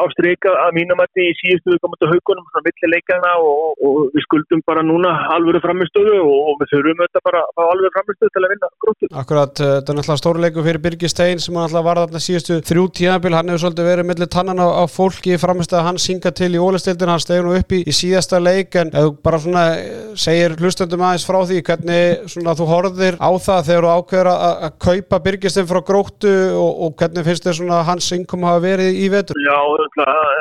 [0.04, 4.00] ástryka að mínum því í síðustu við komum til haugunum svona milli leikana og, og
[4.14, 7.92] við skuldum bara núna alvöru framistöðu og, og við þurfum þetta bara að fá alvöru
[7.96, 9.10] framistöðu til að vinna gróttu.
[9.24, 12.60] Akkurat, eh, þetta er náttúrulega stórleiku fyrir Birgir Stein sem hann alltaf var þarna síðustu
[12.70, 16.52] þrjú tíðanbíl, hann hefur svolítið verið millir tannan á, á fólki framistöðu hann synga til
[16.54, 20.14] í ólistildin, hann stegur nú upp í, í síðasta leik en þú bara svona eh,
[20.20, 24.70] segir hlustöndum aðeins frá því hvernig svona þú horfðir á það þegar þú ákveður að
[24.88, 29.00] kaupa Birgir Stein frá gróttu og, og hvernig finnst þér svona hans innkom hafa verið
[29.00, 29.40] í vetur?
[29.44, 29.58] Já,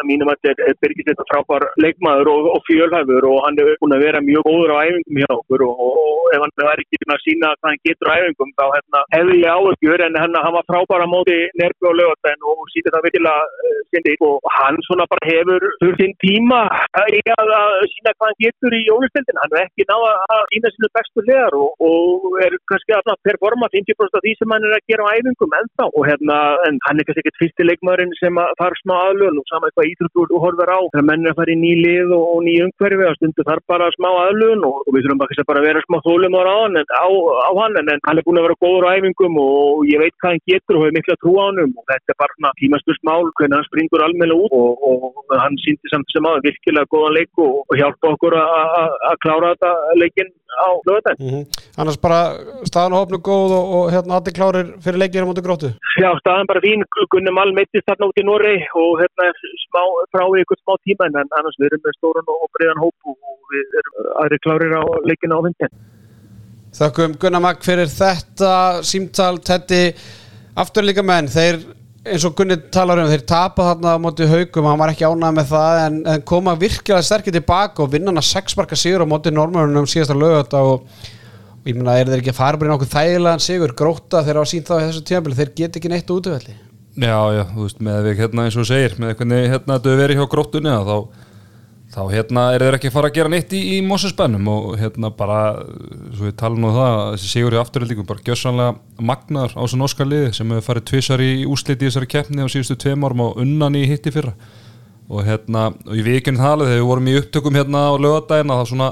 [0.09, 3.97] mínum að þetta er Birgir Stein frábær leikmaður og, og fjölhæfur og hann hefur búin
[3.97, 7.25] að vera mjög góður á æfingum hjá okkur og, og ef hann er ekki að
[7.25, 10.69] sína hvað hann getur á æfingum þá hérna, hefði ég áhugjur en hann, hann var
[10.71, 15.07] frábær á móti nerfi og lögatæn og sýtti það virkilega uh, sindi og hann svona
[15.13, 16.61] bara hefur fyrir sinn tíma
[16.99, 20.93] að, að sína hvað hann getur í ólistildin hann er ekki náða að sína sínu
[20.99, 24.87] bestu legar og, og er kannski að performa 50% af því sem hann er að
[24.91, 27.43] gera á æfingum ennþá og hérna en hann er kannski ekkert
[30.31, 33.09] og horfur á þegar menn er að fara í ný lið og, og ný umhverfi
[33.09, 35.99] og stundu þar bara smá aðlun og, og við þurfum bara, bara að vera smá
[36.07, 37.07] þólum á, á,
[37.59, 40.45] hann en, hann er búin að vera góður á æfingum og ég veit hvað hann
[40.53, 43.59] getur og hefur miklu að trú á hann og þetta er bara svona tímastusmál hvernig
[43.59, 47.77] hann springur almenna út og, og hann síndi samt sem aðeins virkilega góðan leik og
[47.81, 51.47] hjálpa okkur að klára þetta leikin á lögutæn.
[51.81, 52.19] Annars bara
[52.69, 55.71] staðan og hopnu góð og, og hérna allir klárir fyrir leikir á móti gróttu?
[55.97, 59.31] Já, staðan bara fín, Gunni Malm mittist þarna út í Norri og hérna
[59.65, 59.81] smá,
[60.13, 63.79] frá ykkur smá tíma en annars við erum með stórun og breiðan hóp og við
[63.81, 65.79] erum aðri klárir á leikina á vindin
[66.77, 68.53] Þakkum Gunnar Magg fyrir þetta
[68.85, 69.81] símtal, tetti
[70.61, 71.63] afturlíka menn, þeir
[72.05, 75.37] eins og Gunni talar um, þeir tapa þarna á móti haugum, hann var ekki ánað
[75.39, 79.09] með það en, en koma virkilega sterkir tilbaka og vinna hann að sexmarka sigur á
[79.09, 80.89] móti normörunum síðasta lögut og
[81.69, 84.45] ég meina, er þeir ekki að fara bara í nokkuð þægilegan sigur, gróta þeir á
[84.51, 86.57] sínt þá í þessu tímafél, þeir get ekki neitt útvöldi
[86.93, 90.19] Já, já, þú veist, með við hérna eins og segir, með hvernig hérna þau verið
[90.19, 90.97] hjá gróttunni þá
[91.93, 95.11] þá hérna er þeir ekki að fara að gera neitt í, í Mósusbennum og hérna
[95.13, 95.41] bara
[96.15, 99.81] svo við tala nú um það, þessi sigur í afturhaldingum bara gjössanlega magnar á þessu
[99.81, 103.25] norska liði sem hefur farið tvissar í úsliti í þessari keppni á síðustu tveim árum
[103.27, 104.33] og unnan í hitti fyrra.
[105.13, 108.65] Og hérna, og í vikinn þalið þegar við vorum í upptökum hérna á lögadagina þá
[108.71, 108.89] svona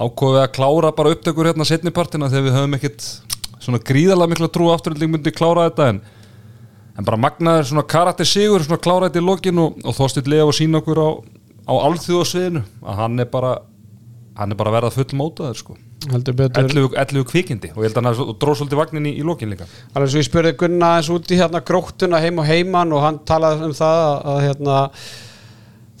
[0.00, 3.08] ákofið að klára bara upptökur hérna setnipartina þegar við höfum ekkit
[3.60, 6.00] svona gríðarlega miklu trú afturhalding myndi klára þetta en
[6.98, 10.48] en bara magnaður svona karakter sigur svona klára þetta í lokin og, og þóstill lega
[10.48, 11.08] og sína okkur á
[11.70, 13.54] á alþjóðsviðinu að hann er bara
[14.40, 15.76] hann er bara verið að full mótaður sko.
[16.08, 19.66] 11 kvikindi og ég held að hann dróð svolítið vagnin í, í lókin líka.
[19.92, 23.68] Alveg svo ég spurði Gunna eins úti hérna gróttuna heim og heimann og hann talaði
[23.68, 24.78] um það að hérna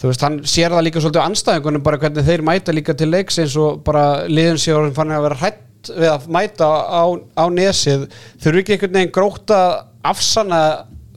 [0.00, 3.10] þú veist hann sér það líka svolítið á anstæðingunum bara hvernig þeir mæta líka til
[3.12, 7.04] leiks eins og bara liðin sér og fann að vera hrætt við að mæta á,
[7.40, 8.08] á nesið.
[8.42, 9.60] Þurfu ekki einhvern veginn gróta
[10.04, 10.60] afsanna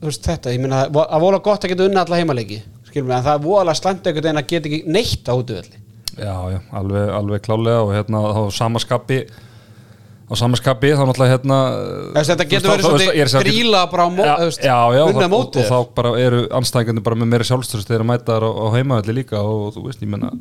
[0.04, 3.26] veist, þetta, ég minna að vola gott að geta unna alla heimalegi skilum við, en
[3.26, 5.82] það er voðalega slæmt einhvern veginn að geta ekki neitt á útvöldi
[6.14, 9.24] Já, já, alveg, alveg klálega og hérna á samaskapi
[10.34, 11.58] á samanskapi þá náttúrulega hérna
[12.16, 15.22] Þess, þetta getur verið er segja, gríla bara á mó- þú veist, já, já, og,
[15.22, 18.66] og, og þá bara eru anstæðingarnir bara með meira sjálfstöðust þegar mæta þar á, á
[18.76, 20.32] heimavelli líka og þú veist, ég menna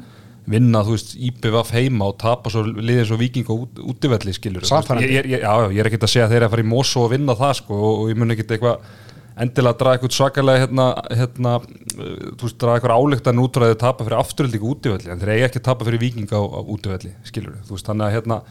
[0.50, 4.66] vinna, þú veist, IPVF heima og tapa svo liðið svo viking og út, útivelli skilur
[5.08, 7.14] ég, ég, já, já, ég er ekkert að segja þeir að fara í Mosó og
[7.14, 8.92] vinna það sko og, og ég mun ekkert eitthvað
[9.44, 14.06] endilega að draga eitthvað svakalega hérna, hérna, uh, þú veist, draga eitthvað álíktan útræðið tapa
[14.06, 17.56] fyrir afturöldingu útivelli en þeir eiga ekki að tapa fyrir viking á, á útivelli skilur
[17.64, 18.42] þú veist, þannig að hérna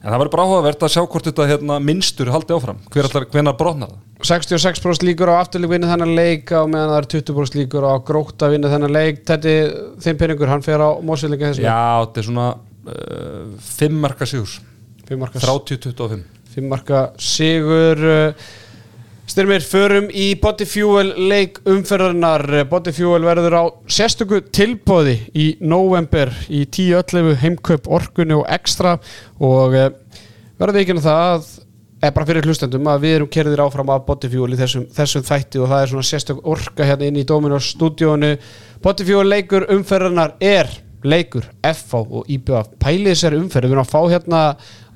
[0.00, 3.26] en það verður bara áhugavert að sjá hvort þetta hérna, minnstur haldi áfram, hver allar,
[3.34, 4.06] hvenar brotnar það?
[4.20, 8.50] 66% líkur á afturlík vinna þennan leik á meðan það er 20% líkur á gróta
[8.52, 9.22] vinna þennan leik.
[9.28, 9.70] Þetta er
[10.04, 14.58] þeim peningur, hann fer á mósveilika þessu Já, þetta er svona uh, fimm marka sigur.
[15.08, 16.20] Fimm marka, 30-25
[16.52, 16.68] fimm.
[16.70, 18.50] Marka sigur uh,
[19.30, 26.32] styrmir, förum í Body Fuel leik umferðarnar Body Fuel verður á sérstöku tilbóði í november
[26.50, 28.96] í 10.11 heimkaup orkunni og ekstra
[29.38, 29.88] og uh,
[30.58, 31.48] verður ekki það að
[32.00, 35.62] eða bara fyrir hlustendum að við erum kerðir áfram af Bodyfuel í þessum, þessum þætti
[35.62, 38.34] og það er svona sérstök orka hérna inn í Dominos stúdíónu
[38.82, 40.70] Bodyfuel leikur umferðarnar er
[41.04, 44.46] leikur FH og IBF pælið þessari umferð, við erum að fá hérna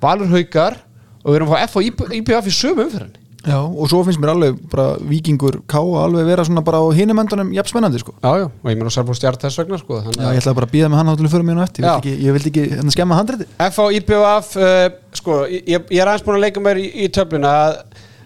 [0.03, 0.81] Valur Haukar
[1.23, 4.21] og við erum að fá FH og IBF í sömu umferðinni Já, og svo finnst
[4.23, 8.15] mér alveg bara vikingur ká alveg vera svona bara á hinum endunum jafn spennandi sko.
[8.23, 10.73] Já, já, og ég meina Sarfó Stjart þess vegna sko Já, ég ætlaði bara að
[10.73, 11.85] býða með hann átlunum fyrir mér nú eftir.
[11.85, 14.87] Ég ég vildi ekki hérna, skemma handriti FH IBF uh,
[15.21, 17.77] sko, ég, ég er aðeins búin að leika mér í, í töfluna að,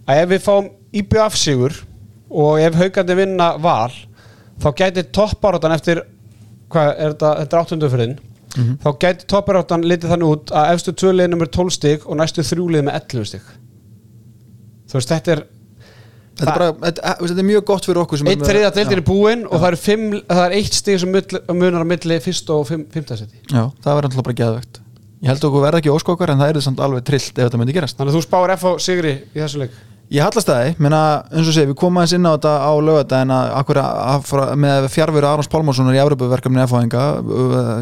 [0.07, 0.71] að ef við fáum
[1.03, 1.75] IBF sigur
[2.31, 3.93] og ef haugandi vinna val
[4.63, 6.05] þá gæti topparáttan eftir
[6.71, 7.89] hvað er þetta, þetta er áttundu
[8.83, 11.11] þá gæti topparáttan litið þannig út að efstu tvö
[14.89, 15.47] þú veist, þetta er
[16.39, 18.99] Þetta er, bara, þetta, þetta er mjög gott fyrir okkur eitt þriða deildin Já.
[19.01, 21.17] er búinn og það er, fimm, það er eitt stig sem
[21.59, 24.79] munar á milli fyrst og fimm, fimmtasetti Já, það verður alltaf bara geðvegt.
[25.19, 27.75] Ég held okkur verða ekki óskokkar en það er samt alveg trillt ef þetta myndi
[27.75, 27.99] gerast.
[27.99, 29.75] Þannig að þú spáir FH sigri í þessu leik?
[30.15, 31.01] Ég hallast það, menna,
[31.35, 34.31] eins og sé, við komum aðeins inn á þetta á lögata en að, akkur að,
[34.39, 37.03] að með fjárveru Arons Pálmarssonar í Evropaverkefni F-fáinga,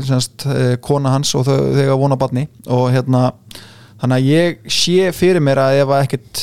[0.09, 3.29] semst, eh, kona hans og þau, þegar vona barni og hérna,
[4.01, 6.41] þannig að ég sé fyrir mér að ef ekkert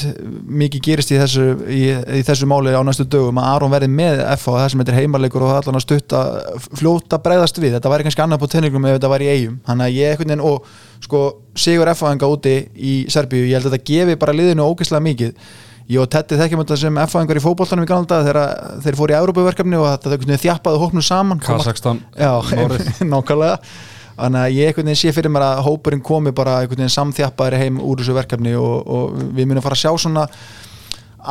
[0.64, 1.82] mikið gerist í þessu, í,
[2.18, 5.46] í þessu máli á næstu dögum að Aron verði með F-fá það sem heitir heimarleikur
[5.46, 6.24] og það allan að stutta
[6.80, 9.86] fljóta bregðast við, þetta væri kannski annað på tenningum ef þetta væri í eigum, þannig
[9.86, 11.22] að ég veginn og sko,
[11.54, 15.34] Sigur F-fáinga úti í Serbíu, ég held að þetta gefi bara liðinu ógeðslega mikið.
[15.92, 19.18] Ég og Tetti þekkjum þetta sem F-fæðingar í fótboltanum í galanda þegar þeir fóru í
[19.20, 21.42] Európaverkefni og þetta þjappaði hópnum saman.
[21.44, 22.00] Kazakstan
[23.12, 23.58] nákvæmlega
[24.18, 27.60] þannig að ég einhvern veginn sé fyrir mér að hópurinn komi bara einhvern veginn samþjappaðir
[27.62, 30.28] heim úr þessu verkefni og, og við munum fara að sjá svona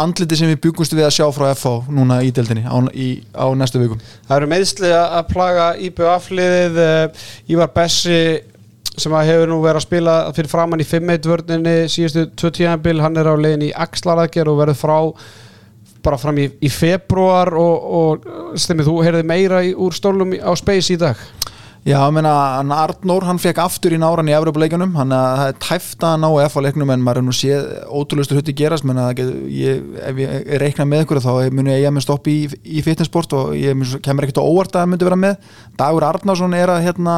[0.02, 3.46] andliti sem við byggumst við að sjá frá FH núna í deildinni á, í, á
[3.56, 4.00] næstu vikum.
[4.28, 8.22] Það eru meðsli að plaga IBF-liðið uh, Ívar Bessi
[8.92, 13.16] sem hefur nú verið að spila fyrir framann í 5-1 vörninni síðustu 2 tíðanbil, hann
[13.20, 14.96] er á leiðin í Axlaraðger og verður frá
[16.02, 20.52] bara fram í, í februar og, og stemmið, þú heyrði meira í, úr stólum á
[20.58, 21.20] Space í dag
[21.82, 22.30] Já, ég meina,
[22.78, 26.26] Arnór, hann fekk aftur í náran í Evropuleikunum, hann að það er tæft að ná
[26.44, 30.86] F-leiknum en maður er nú séð ótrúlustu hluti gerast, menn að ég, ef ég reikna
[30.86, 32.46] með ykkur þá muni ég með stoppi í,
[32.78, 35.50] í fitnessport og ég mun- kemur ekkert á óvart að það myndi vera með.
[35.82, 37.16] Dagur Arnarsson er að hérna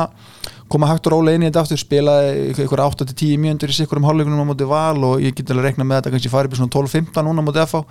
[0.73, 4.09] koma hægt og róla inn í þetta aftur, spilaði ykkur 8-10 mjöndur í sikkur um
[4.09, 6.73] hálfleikunum á móti val og ég get alveg reikna með þetta kannski farið í svona
[6.81, 7.85] 12-15 núna á móti FH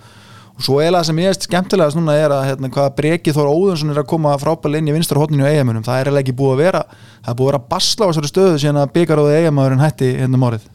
[0.54, 3.90] og svo eiginlega sem ég er skemmtilegast núna er að hérna, hvað Breki Þór Óðunsson
[3.90, 6.62] er að koma frábæl inn í vinstra hótninu á eigamunum, það er ekki búið að
[6.62, 9.82] vera það er búið að vera að basla á þessari stöðu síðan að byggaróði eigamæðurinn
[9.82, 10.68] hætti hérna márið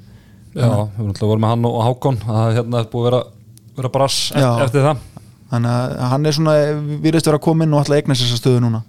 [0.50, 3.22] Já, við erum alltaf voru með hann og Hákon að hérna er búið að vera,
[3.78, 4.50] vera brass Já.
[4.66, 5.04] eftir, það.
[5.50, 6.56] Þannig að hann er svona
[7.06, 8.82] virðist vera að koma inn og alltaf eigna sér þessa stöðu núna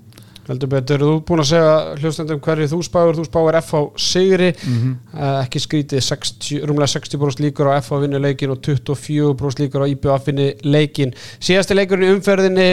[0.48, 4.50] Heldur betur, þú er búin að segja hljóstendum hverju þú spáir, þú spáir FH Sigri.
[4.66, 4.96] Mhm.
[5.14, 9.90] uh, ekki skrítið 60, rúmlega 60% líkur á FH vinnu leikin og 24% líkur á
[9.92, 12.68] IBF vinnu leikin síðasti leikurinn í umferðinni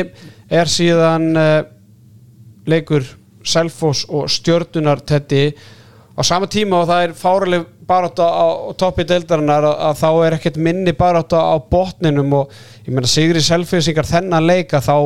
[0.49, 1.63] er síðan uh,
[2.67, 3.05] leikur
[3.47, 5.53] Selfoss og Stjörnunar tetti
[6.17, 10.35] á sama tíma og það er fáraleg barátta á, toppi deildarinnar að, að þá er
[10.37, 14.97] ekkert minni barátta á botninum og ég meina Sigri Selfissingar þennan leika þá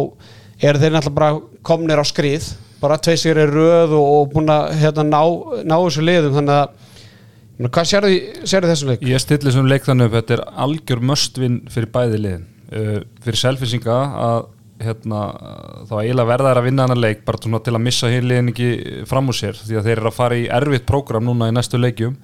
[0.62, 4.72] eru þeir náttúrulega bara komnir á skrið bara tvei sigri röð og, og búin að
[4.82, 5.22] hérna, ná,
[5.66, 8.16] ná þessu liðum þannig að hvað sérðu,
[8.50, 9.04] sérðu þessum leik?
[9.06, 12.50] Ég stilli sem leik þannig upp, þetta er algjör möstvinn fyrir bæði liðin.
[12.72, 14.42] Uh, fyrir selfisinga að
[14.82, 15.22] hérna,
[15.86, 18.70] þá eiginlega verða þær að vinna hennar leik bara til að missa hér liðin ekki
[19.10, 21.78] fram úr sér því að þeir eru að fara í erfitt prógram núna í næstu
[21.78, 22.16] leikjum.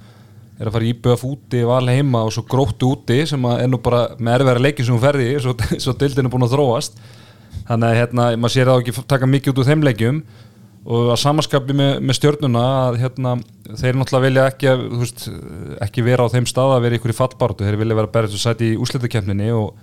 [0.57, 3.69] Eru að fara í IBF úti, val heima og svo gróttu úti sem að er
[3.69, 6.97] nú bara með erfiðara leiki sem hún ferði svo, svo dildin er búin að þróast
[7.67, 10.21] þannig að hérna, maður sér það ekki taka mikið út úr þeim leikjum.
[10.87, 13.33] Og að samaskapi með, með stjörnuna að hérna,
[13.73, 15.25] þeir náttúrulega vilja ekki, veist,
[15.83, 18.43] ekki vera á þeim stað að vera ykkur í fallbáratu, þeir vilja vera berðist og
[18.45, 19.81] sæti í úslitakefninni og,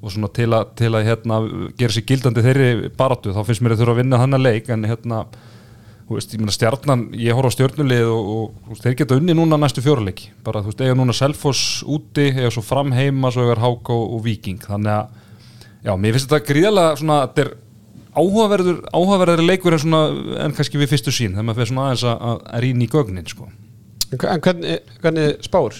[0.00, 1.42] og svona til að, til að hérna,
[1.76, 4.88] gera sér gildandi þeirri baratu, þá finnst mér að þurfa að vinna þannig leik en
[4.88, 5.20] hérna
[6.08, 9.84] veist, ég stjarnan, ég horf á stjörnulið og, og, og þeir geta unni núna næstu
[9.84, 13.90] fjóruleiki bara þú veist, eiga núna Selfoss úti eiga svo fram heima, svo eiga Hák
[13.92, 15.26] og, og Víking, þannig að
[15.84, 17.52] já, mér finnst þetta gríðalega svona, þetta er
[18.18, 20.00] áhugaverður, áhugaverður leikur en svona,
[20.44, 23.28] en kannski við fyrstu sín þegar maður fyrir svona aðeins að, að, rýna í gögnin
[23.30, 23.48] sko.
[24.18, 25.76] En hvernig, hvernig spár?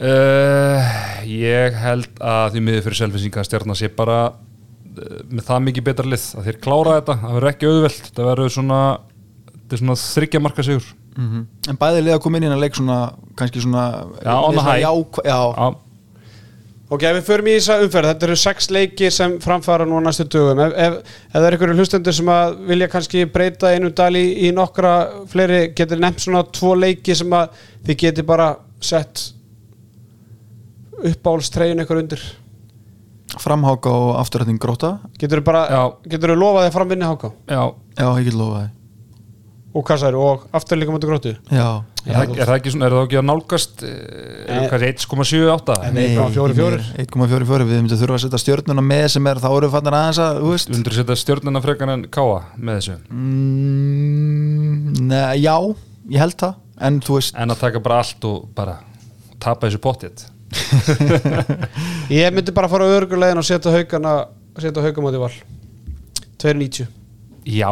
[0.00, 0.94] uh,
[1.28, 6.08] ég held að því miður fyrir Selfissinga stjarnan sé bara uh, með það mikið betra
[6.08, 8.80] lið að þeir klára þetta, það verður ekki auðvelt þetta verður svona,
[9.52, 11.40] þetta er svona þryggja marka sigur Mhm.
[11.68, 12.94] En bæði liða að koma inn í að leik svona
[13.36, 13.82] kannski svona
[14.24, 14.80] Já, on the svona high.
[14.80, 15.66] jákvæ- Já, Já,
[16.92, 20.26] Ok, við förum í þessa umferð, þetta eru sex leiki sem framfara nú á næstu
[20.28, 20.58] dögum.
[20.60, 20.96] Ef, ef,
[21.30, 24.90] ef það er einhverju hlustendur sem að vilja kannski breyta einu dal í, í nokkra
[25.32, 27.56] fleiri, getur nefnt svona tvo leiki sem að
[27.88, 28.50] þið geti bara
[28.84, 29.24] sett
[31.02, 32.22] uppáhaldstreyjun ykkur undir?
[33.40, 35.82] Framháka og afturrætting gróta getur þú bara, Já.
[36.12, 37.62] getur þú lofað þig fram vinni háka já,
[37.96, 38.66] Já, ég get lofa
[39.72, 41.70] og særu og aftur líka mútið grótu það Já,
[42.02, 43.90] Er, er það ekki svona, er það ekki að nálgast eh,
[44.50, 46.80] er kannski 1,78 Nei, 1,44.
[47.04, 50.18] 1,44 Við myndum þurfa að setja stjörnuna með sem er þá eru við fannir aðeins
[50.24, 50.72] að, þú veist.
[50.74, 52.96] Undur setja stjórnuna frekar en káa með þessu.
[53.14, 55.54] Mm, ne, Já,
[56.10, 56.58] ég held það.
[56.82, 58.76] En þú veist, en að taka bara allt og bara
[59.38, 60.26] tapa þessu pottið.
[62.12, 64.16] Ég myndi bara fara á örgulegin og setja haugana
[64.58, 65.30] setja haugamóti val.
[66.42, 66.90] 2.90
[67.46, 67.70] Já,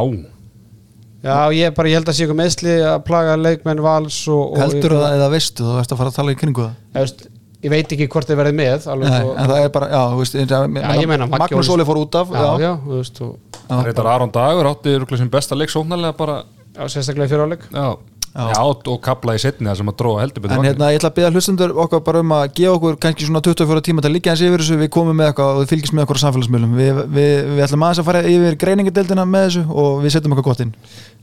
[1.20, 4.62] Já, ég, bara, ég held að sé eitthvað meðsli að plaga leikmenn vals og, og
[4.62, 6.78] heldur það eða veistu þú veist að fara að tala í kringu það.
[6.94, 7.24] Ég veist,
[7.60, 10.00] ég veit ekki hvort þið verðið með alveg, Nei, og, en það er bara, já,
[10.14, 13.74] þú veist Já, meina, Magnús Óli- fór út af já, já, þú veist og, Já,
[13.84, 16.38] reyndar Aron Dagur átti örugglega sem besta leik sóknarlega bara
[16.72, 17.86] já, sérstaklega í fyriráleik Já,
[18.34, 18.62] já.
[18.62, 21.16] og kabla í setni það sem að dróða heldur betur En hérna, ég ætla að
[21.18, 24.34] beða hlustundur okkar bara um að gefa okkur kannski svona 24 tíma til að liggja
[24.34, 26.76] eins yfir þessu, við komum með eitthvað og þið fylgjast með okkur á samfélagsmiðlum.
[26.78, 30.48] Við, við, við ætlum aðeins að fara yfir greiningadeildina með þessu og við setjum okkur
[30.50, 30.74] gott inn.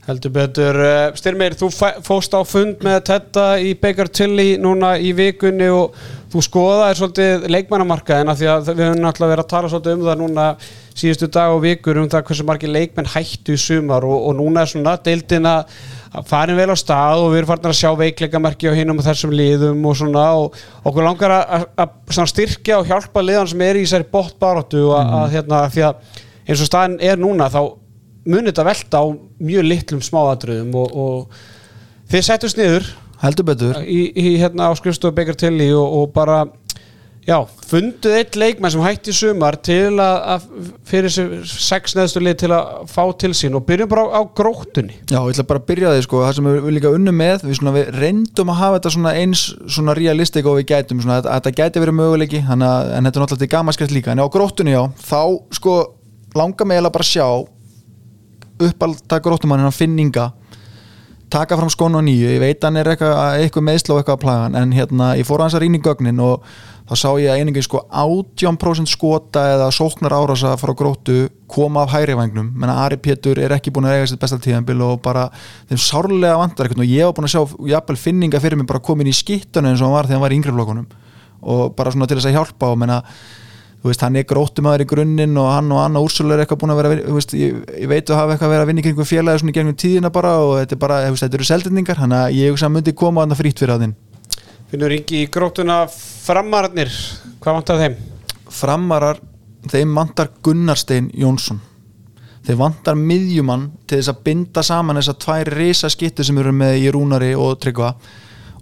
[0.08, 1.68] Heldur betur uh, Styrmir, þú
[2.04, 5.96] fóst á fund með Tetta í Baker Tilly núna í vikunni og
[6.28, 10.18] þú skoðaðir svolítið leikmannamarkaðina því að við höfum náttúrulega verið að tala svolítið um það
[10.20, 10.46] núna
[10.98, 14.64] síðustu dag og vikur um það hversu margir leikmenn hættu í sumar og, og núna
[14.64, 15.54] er svona deildina
[16.28, 19.34] farin vel á stað og við erum farin að sjá veikleikamerki á hinum og þessum
[19.38, 23.80] liðum og svona og okkur langar að, að, að styrkja og hjálpa liðan sem er
[23.80, 26.16] í þessari bóttbaróttu og að, að hérna því að
[26.48, 27.60] eins og staðin er núna þá
[28.28, 29.06] munið þetta velta á
[29.48, 32.88] mjög litlum smáadröðum og, og þið settust niður
[33.22, 36.44] heldur betur í, í hérna á skrifstofu Baker Tilly og, og bara
[37.28, 37.36] já,
[37.68, 40.46] funduð eitt leikmenn sem hætti sumar til að, að
[40.88, 44.20] fyrir sér sex neðstu lið til að fá til sín og byrjum bara á, á
[44.38, 47.44] gróttunni Já, ég ætla bara að byrja því sko, það sem við, líka unnum með
[47.44, 51.20] við, svona, við reyndum að hafa þetta svona eins svona realistik og við gætum svona,
[51.20, 54.76] að, að þetta gæti verið möguleiki en þetta er náttúrulega gamaskreft líka en á gróttunni
[54.76, 55.20] já, þá
[55.58, 55.78] sko
[56.38, 57.28] langar mig eiginlega bara að sjá
[58.68, 60.30] uppalda gróttumannina finninga
[61.30, 64.24] taka fram skonu á nýju, ég veit hann er eitthvað, eitthvað meðsla og eitthvað að
[64.24, 66.46] plaga hann en hérna, ég fór aðeins að rýna í gögnin og
[66.88, 71.18] þá sá ég að einingin sko 18% skota eða sóknar árasa frá gróttu
[71.50, 74.80] koma af hægri vangnum menna Ari Pétur er ekki búin að eiga sitt besta tíðanbil
[74.86, 75.26] og bara
[75.68, 79.10] þeim sárlega vantar og ég var búin að sjá jafnvel finninga fyrir mig bara komin
[79.10, 80.88] í skittunum eins og hann var þegar hann var í yngri flokkunum
[81.42, 83.02] og bara svona til þess að hjálpa og menna
[83.84, 86.80] veist, hann er gróttumæður í grunninn og hann og Anna Úrsula er eitthvað búin að
[86.82, 89.42] vera veist, ég, ég veit að hafa eitthvað að vera að vinna í kringum félagi
[89.42, 92.36] svona í gegnum tíðina bara og þetta er bara, veist, þetta eru seldendingar þannig að
[92.40, 93.96] ég hugsa að myndi koma að það frýtt fyrir að þinn.
[94.68, 96.90] Finnur ringi í gróttuna framararnir
[97.38, 97.98] hvað vantar þeim?
[98.50, 99.20] framarar,
[99.68, 101.60] þeim vantar Gunnarstein Jónsson.
[102.46, 106.78] Þeim vantar miðjumann til þess að binda saman þessar tvær risa skittu sem eru með
[106.80, 107.92] í Rúnari og Tryggva.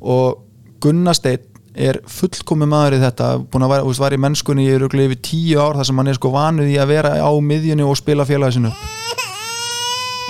[0.03, 0.43] Og
[0.83, 1.45] Gunnarstein
[1.77, 5.23] er fullkomi maður í þetta búin að vera, veist, var í mennskunni í röglega yfir
[5.29, 8.27] tíu ár þar sem hann er sko vanuð í að vera á miðjunni og spila
[8.29, 8.73] félagi sinu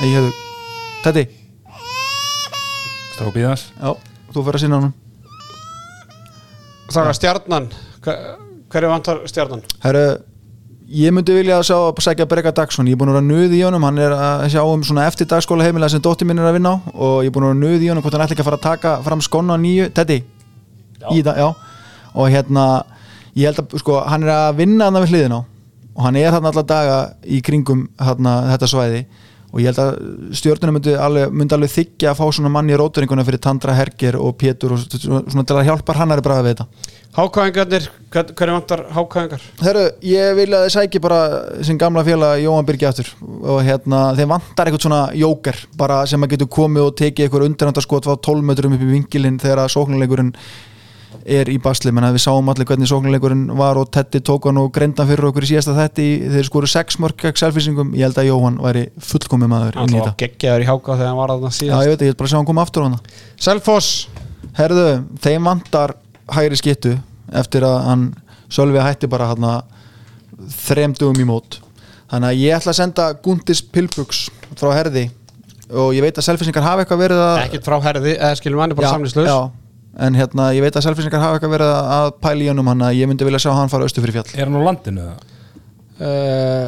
[0.02, 0.34] ég hefðu
[1.06, 1.26] Teddy,
[3.14, 3.90] Stráku býðans já,
[4.34, 4.86] þú fyrir að sinna
[6.92, 7.68] Það er stjarnan.
[8.70, 9.62] Hverju vantar stjarnan?
[9.82, 10.04] Herru,
[10.86, 13.56] ég myndi vilja að sjá að sækja Breka Dagsson, ég er búin að vera nöð
[13.58, 13.86] í honum.
[13.88, 16.76] Hann er að sjá um svona eftir dagskóla heimilega sem dóttir minn er að vinna
[16.78, 18.50] á og ég er búin að vera nöð í honum hvort hann ætla ekki að
[18.50, 20.20] fara að taka fram skonna nýju, Teddy
[21.14, 21.48] í það, já.
[22.16, 22.64] Og hérna,
[23.36, 25.42] ég held að sko, hann er að vinna hann við hliðina á.
[25.96, 29.06] Og hann er hann alla daga í kringum hana, þetta svæði.
[29.54, 32.76] Og ég held að stjórnuna myndi alveg, myndi alveg þykja að fá svona mann í
[32.76, 36.94] róturinguna fyrir Tandra Herger og Pétur og svona, til að hjálpa hannari bræða við þetta.
[37.16, 39.44] Hákvæðingarnir, hverju vantar hákvæðingar?
[39.64, 41.20] Herru, ég vil að þið sæki bara
[41.64, 43.08] sem gamla félag Jóhann Birgi aftur.
[43.24, 47.46] Og hérna, þeim vantar eitthvað svona jóker bara sem að getur komið og tekið eitthvað
[47.48, 50.34] undirhandarskot á 12 metrum upp í vingilinn þegar að sóknuleikurinn
[51.26, 54.60] er í basli, menn að við sáum allir hvernig sóknuleikurinn var og Tetti tók hann
[54.60, 58.20] og greindan fyrir okkur í síðasta þetti þeir skoru 6 mörg gegn selfisingum, ég held
[58.20, 61.34] að Jóhann væri fullkomið maður Hann inn í var geggjaður í háka þegar hann var
[61.34, 63.00] að það Já, síðast ég veit, ég vil bara sjá hann koma aftur á hana.
[63.48, 63.90] Selfoss,
[64.56, 64.86] Herðu,
[65.26, 65.96] þeim vantar
[66.36, 66.96] hægri skittu
[67.34, 68.08] eftir að hann
[68.46, 69.46] Sölvi hætti bara hann
[70.54, 71.60] þremdugum í mót.
[72.10, 75.08] Þannig að ég ætla að senda Gundis Pilbuks frá herði
[75.74, 78.74] og ég veit að selfisingar hafa eitthvað verið að ekkert frá herði eða skilum hann
[78.74, 79.38] er bara samlýslaus já,
[79.96, 82.98] en hérna ég veit að selfisingar hafa eitthvað verið að pæla í honum hann að
[82.98, 84.34] ég myndi vilja sjá hann fara austu fyrir fjall.
[84.36, 85.16] Er hann á landinu eða?
[86.00, 86.66] uh,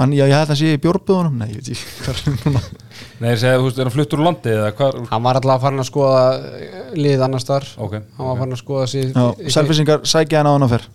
[0.00, 2.36] hann, já, ég held að hann sé í bjórbuðunum nei, ég veit ekki hvað er
[2.42, 2.62] núna.
[3.16, 5.00] Nei, ég segi, þú veist, er hann fluttur úr landi eða hvað?
[5.08, 6.20] hann var alltaf farin að skoða
[6.60, 9.24] eh, lið annars þar Ok, hann var farin að skoða sig já,
[9.56, 10.86] selfisingar sækja hann á hann að fer.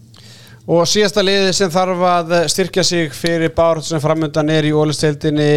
[0.72, 5.48] Og síðasta liði sem þarf að styrkja sig fyrir bárhund sem framöndan er í ólisteildinni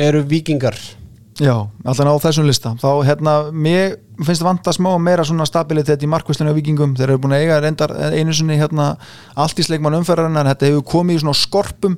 [0.00, 0.78] eru vikingar
[1.42, 2.72] Já, alltaf á þessum lista.
[2.78, 7.08] Þá hérna, mér finnst það vanta smá meira svona stabilitet í markvæslinu á vikingum þeir
[7.08, 8.92] eru búin að eiga reyndar einu sinni hérna,
[9.34, 11.96] allt í sleikmann umferðarinnar þetta hefur komið í svona skorpum.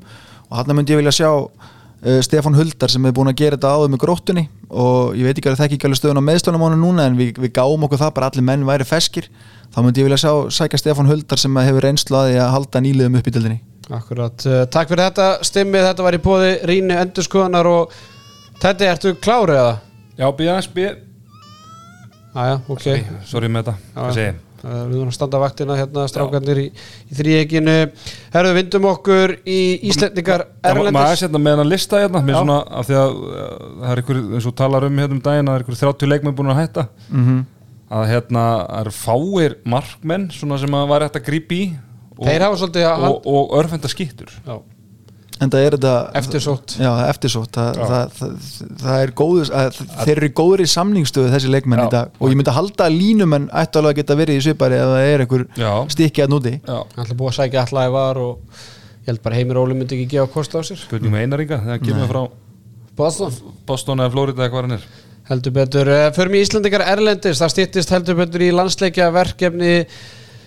[0.48, 3.74] Og hérna myndi ég vilja sjá uh, Stefán Huldar sem hefur búin að gera þetta
[3.76, 4.46] áður með gróttunni.
[4.72, 7.54] Og ég veit ekki að það ekki alveg stöðun á meðstöðunamánu núna en við, við
[7.60, 9.28] gáum okkur það bara allir menn væri feskir.
[9.76, 10.32] Þá myndi ég vilja sjá
[10.62, 14.64] sækja Stefán Huldar sem hefur reynslu að að halda nýliðum upp í dildinni Akkurat, uh,
[14.66, 17.92] takk fyrir þetta stimmið, þetta var í bóði Ríni Endurskoðanar og
[18.62, 19.76] þetta ertu klárið eða?
[20.16, 20.88] Já, BS, B
[22.36, 22.82] Aja, ok.
[22.84, 24.34] Sorry, sorry með þetta, Já, hvað segir?
[24.34, 24.42] Ég?
[24.66, 26.64] Uh, Við vorum að standa vaktina hérna strákarnir í,
[27.06, 27.74] í þrýeginu
[28.34, 29.58] Herðu, vindum okkur í
[29.90, 32.40] Íslendingar Já, ma- maður er Erlendis sérna með hann lista hérna mér Já.
[32.40, 33.42] svona, af því að uh,
[33.82, 36.12] það er ykkur, eins og talar um hérna um daginn að það er ykkur 30
[36.12, 36.86] leikmenn búin að hætta.
[37.12, 37.44] Mm
[37.86, 38.44] að hérna
[38.80, 41.66] eru fáir markmenn svona sem að var hægt að grípa í
[42.16, 44.32] og, að og, og örfenda skittur.
[44.46, 44.56] Já,
[45.40, 46.74] en það er þetta Eftirsótt.
[46.80, 47.50] já, eftirsótt.
[47.56, 47.86] Það, Já.
[47.90, 48.36] það, það,
[48.82, 51.86] það er góður að, þeir eru í góður í samningsstöðu þessi leikmenn Já.
[51.86, 52.14] í dag.
[52.20, 54.88] Og ég myndi að halda að línumenn ættu alveg að geta verið í svipari ef
[54.94, 55.46] það er einhver
[55.92, 56.54] stikki að núti.
[56.64, 58.62] Ætla búið að sækja allæði var og
[59.06, 60.80] ég held bara Heimir Óli myndi ekki gefa kost á sér.
[60.80, 62.22] Spurning með einaringa þegar hann kemur frá
[62.96, 63.36] Boston.
[63.68, 64.86] Boston eða Florida eða hvað hann er.
[65.26, 69.72] Heldur betur, Eh, förum í Íslandingar Erlendis, það stýttist heldur betur í landsleikja verkefni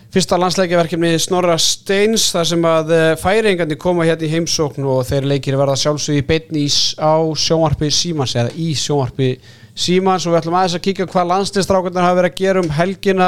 [0.09, 2.91] fyrsta landsleikja verkefni Snorra Steins þar sem að
[3.21, 6.23] færingandi koma hérna í heimsókn og þeir leikir verða sjálfsög
[6.57, 9.35] í s- á sjónvarpi Símans eða í sjónvarpi
[9.79, 10.25] Símans.
[10.27, 13.27] Og við ætlum aðeins að kíkja á hvað landsleistrákundar hafa verið að gera um helgina.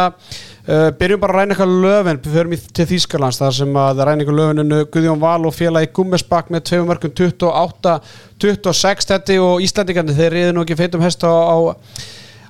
[0.67, 2.19] Uh, byrjum bara að ræna eitthvað löfin.
[2.33, 6.49] Förum í til Þýskalands þar sem að ræna eitthvað löfininu Guðjón Val og félagi Gummesbakk
[6.51, 7.95] með tveimur mörgum 28
[8.41, 11.29] 26 þetta og Íslandingandi þeir riðu nú ekki feitum hest á,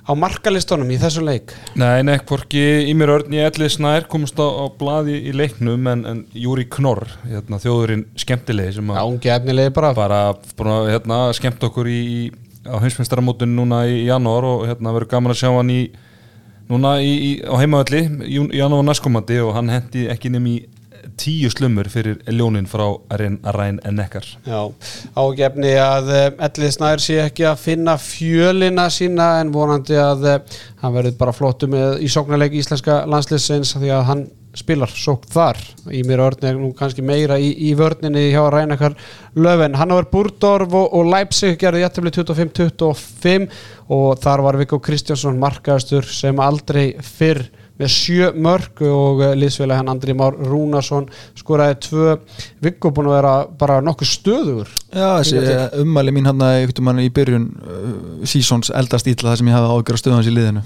[0.02, 1.54] á, markalistunum í þessum leik?
[1.78, 6.04] Nei, nei, hvorki Ímir Örn í Elli Snær komast á, á blaði í leiknum en,
[6.08, 9.92] en Júri Knorr, hérna, þjóðurinn skemmtilegi sem að ungi efnilegi bara.
[9.96, 10.22] bara
[10.58, 12.22] búin að hérna, skemmt okkur í, í,
[12.66, 15.82] á heimsmyndstarmótinu núna í janúar og hérna verður gaman að sjá hann í
[16.72, 20.56] núna í, í, á heimavalli í janúar næstkomandi og hann hendi ekki nefn í
[21.22, 24.60] tíu slumur fyrir ljónin frá Ræn en Nekkar Já,
[25.14, 26.12] ágefni að
[26.48, 31.36] Ellið Snær sé ekki að finna fjölina sína en vonandi að eh, hann verður bara
[31.36, 34.24] flottu með í sóknarleik íslenska landsliðsins því að hann
[34.56, 35.58] spilar sókn þar.
[35.92, 38.96] Í mér örn er nú kannski meira í, í vörninni hjá Rænakar
[39.38, 39.76] Löfven.
[39.80, 43.48] Hann var Búrdorf og, og Leipzig gerði jættibli 25-25
[43.96, 47.46] og þar var Viggo Kristjánsson markaðastur sem aldrei fyrr
[47.82, 51.08] með sjö mörg og liðsfélag hann Andri Már Rúnarsson
[51.38, 52.18] skoraði tvö.
[52.62, 54.70] Viggo búin að vera bara nokkuð stöðugur.
[54.92, 57.90] Já, þessi ummæli mín hann í byrjun uh,
[58.28, 60.64] sísons eldast ítla það sem ég hafa ágjör að stöða hans í liðinu.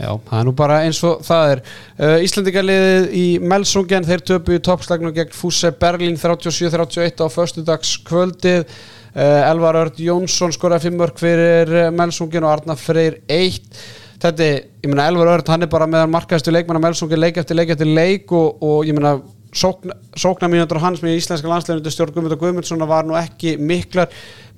[0.00, 1.60] Já, það er nú bara eins og það er.
[1.98, 8.62] Uh, Íslandingarliðið í Melsungen þeir töpu í toppslagnum gegn Fúse Berlín 37-31 á föstudags kvöldið
[8.64, 13.60] uh, Elvar Örd Jónsson skoraði fimm mörg fyrir Melsungen og Arna Freyr 1
[14.22, 14.48] þetta,
[14.84, 17.74] ég meina Elvar Örd hann er bara meðan markaðistu leikmann á Melsungen leik eftir leik
[17.74, 19.18] eftir leik og, og ég meina
[19.52, 24.10] sókna, sókna mínútur hans með íslenska landsleginu stjórn Guðmund og Guðmundsson var nú ekki miklar.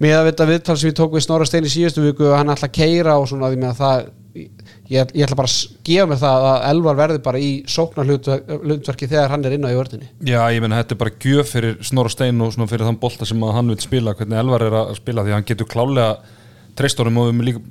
[0.03, 2.53] Með að vita viðtal sem við tók við Snorra Stein í síðustu viku og hann
[2.53, 6.09] ætla að keira og svona því með að það ég, ég ætla bara að gefa
[6.11, 9.79] mér það að Elvar verði bara í sóknar hlutverki þegar hann er inn á í
[9.79, 13.29] vördinni Já, ég meina þetta er bara gjöf fyrir Snorra Stein og fyrir þann bolta
[13.29, 16.41] sem að hann vil spila hvernig Elvar er að spila því að hann getur klálega
[16.79, 17.65] treystórum og við mun líka,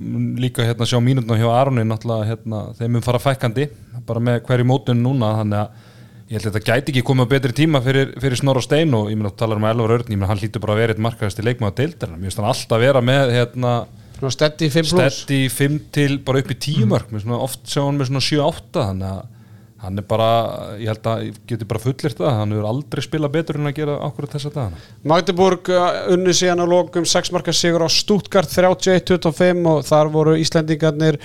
[0.46, 3.70] líka hérna, sjá mínutna hjá Aroni hérna, þeim mun fara fækandi
[4.08, 5.90] bara með hverju mótun núna þannig að
[6.32, 9.10] Ég held að þetta gæti ekki komið á betri tíma fyrir, fyrir Snorra Stein og
[9.12, 11.02] ég meina þú talar um Elvar Örn, ég meina hann hlýtur bara að vera eitt
[11.04, 13.74] markaðasti leikmaður deildarinn, mér finnst hann alltaf vera með hérna,
[14.32, 17.82] steady 5 plus stett í 5 til bara upp í 10 mörg, svona, oft sjá
[17.84, 19.41] hann með svona 7-8 þannig að
[19.82, 20.28] hann er bara,
[20.78, 23.80] ég held að ég geti bara fullirt það, hann hefur aldrei spilað betur en að
[23.80, 24.84] gera okkur þessa dagana.
[25.10, 30.36] Magdeburg uh, unnu síðan á lokum 6 marka sigur á Stuttgart 31-25 og þar voru
[30.38, 31.18] Íslendingarnir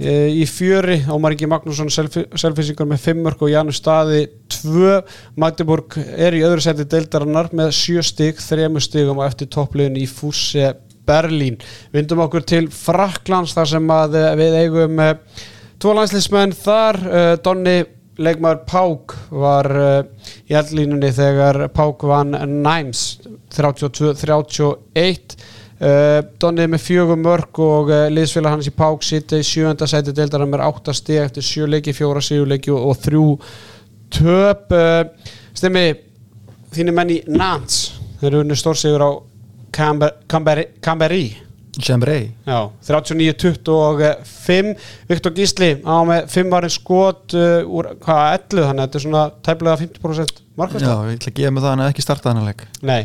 [0.00, 4.24] e, í fjöri Ómar Ingi Magnússon selfisingur með 5 mörg og Janus Staði
[4.56, 4.98] 2
[5.40, 10.08] Magdeburg er í öðru seti deildarinnar með 7 stig 3 stigum og eftir toppliðin í
[10.10, 10.74] Fússe
[11.06, 11.56] Berlín.
[11.94, 15.14] Vindum okkur til Fraklands þar sem að eh, við eigum uh,
[15.80, 17.78] tvo landslismenn þar uh, Donni
[18.20, 20.02] leikmaður Pák var uh,
[20.50, 23.04] í eldlínunni þegar Pák vann Næms
[23.56, 25.36] 32-31
[25.80, 30.12] uh, Donni með fjögum mörg og uh, liðsfélag hans í Pák sitta í sjönda sæti
[30.16, 33.26] deildar með 8 steg eftir sjö leiki, fjóra síguleiki og, og þrjú
[34.20, 34.76] töp.
[34.76, 35.86] Uh, Stemmi,
[36.76, 39.10] þínu menn í Nantes þeir eru unni stórsigur á
[39.72, 42.58] Camberi Chambray Já,
[42.88, 44.74] 39-25
[45.10, 49.06] Viktor Gísli á með 5 varin skot uh, úr hvaða 11 þannig að þetta er
[49.06, 52.42] svona tæplega 50% markvært Já, ég ætla að gefa mig það að ekki starta hann
[52.42, 52.66] að leik.
[52.82, 53.02] Nei,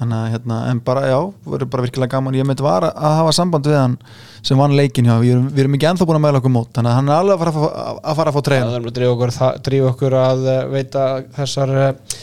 [0.00, 2.36] Þannig að hérna, en bara já, verður bara virkilega gaman.
[2.38, 3.96] Ég myndi var að hafa samband við hann
[4.40, 6.70] sem vann leikin hjá, við erum, við erum ekki ennþá búin að meðla okkur mót
[6.72, 8.70] Þannig að hann er alveg að fara að, fá- að, fara að fá það treyna
[8.78, 11.04] er að drífa okkur, það, að uh, veita
[11.36, 12.16] þessar uh,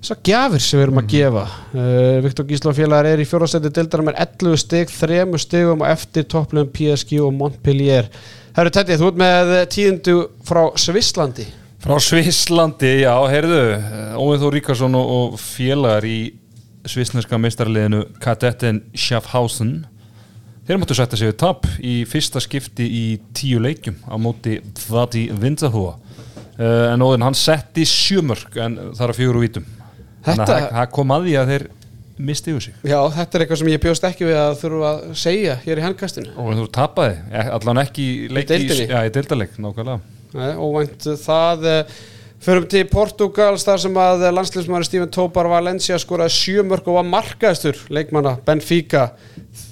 [0.00, 3.72] þessar gjafir sem við erum að gefa uh, Viktor Gísli og félagar er í fjórastætti
[3.74, 8.10] deildar með 11 stig, 3 stigum og eftir topplegum PSG og Montpellier.
[8.56, 10.16] Herru Teddy, þú ert með tíðindu
[10.46, 11.48] frá Svisslandi.
[11.82, 13.60] Frá Svisslandi, já, heyrðu,
[14.16, 16.18] Óvið Þór Ríkarsson og, félagar í
[16.86, 19.84] svisneska meistarliðinu Kadetten Schaffhausen.
[20.66, 23.04] Þeir máttu setja sig við tap í fyrsta skipti í
[23.36, 24.56] tíu leikjum á móti
[24.88, 29.68] Vati Vindahúa uh, en Óðinn hann setti sjömörk en það er fjögur úr vítum
[30.26, 31.66] Þannig að það- kom að því að þeir
[32.26, 32.74] misti yfir sig.
[32.88, 35.84] Já, þetta er eitthvað sem ég bjóst ekki við að þurfa að segja hér í
[35.84, 36.34] handkastinu.
[36.40, 38.44] Og þú tapaði, e- allan ekki í
[39.12, 40.00] deildarleik, nákvæmlega.
[40.36, 41.98] Nei, óvænt það eh,
[42.44, 47.78] Förum til Portugals þar sem að landsliðsmaður Steven Tobar Valencia skoraði sjömörk og var markaðistur
[47.96, 49.06] leikmanna Benfica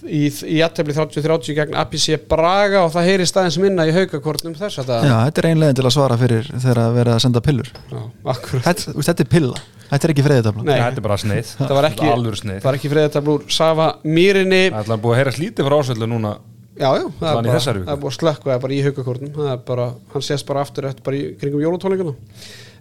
[0.09, 4.81] í, í aðtefli 30-30 gegn APC Braga og það heyri staðins minna í haugakortnum þess
[4.81, 7.71] að Já, þetta er einlegin til að svara fyrir þegar að vera að senda pillur.
[7.93, 8.01] Já,
[8.35, 8.65] akkurat.
[8.71, 9.63] Þetta, þetta er pilla,
[9.93, 10.75] þetta er ekki freyðitabla Nei.
[10.81, 11.53] Þetta er bara sneið.
[11.61, 12.59] Það var ekki, alvöru sneið.
[12.65, 16.35] það var ekki friðartablúr Sava Mýrinni Það er búið að heyra slítið frá ásöldu núna
[16.75, 19.35] Já, já, það er bara, það er búið að slökka það er bara í haugakortnum
[19.37, 22.15] það er bara, hann sést bara aftur eftir bara í kringum jólutónleikana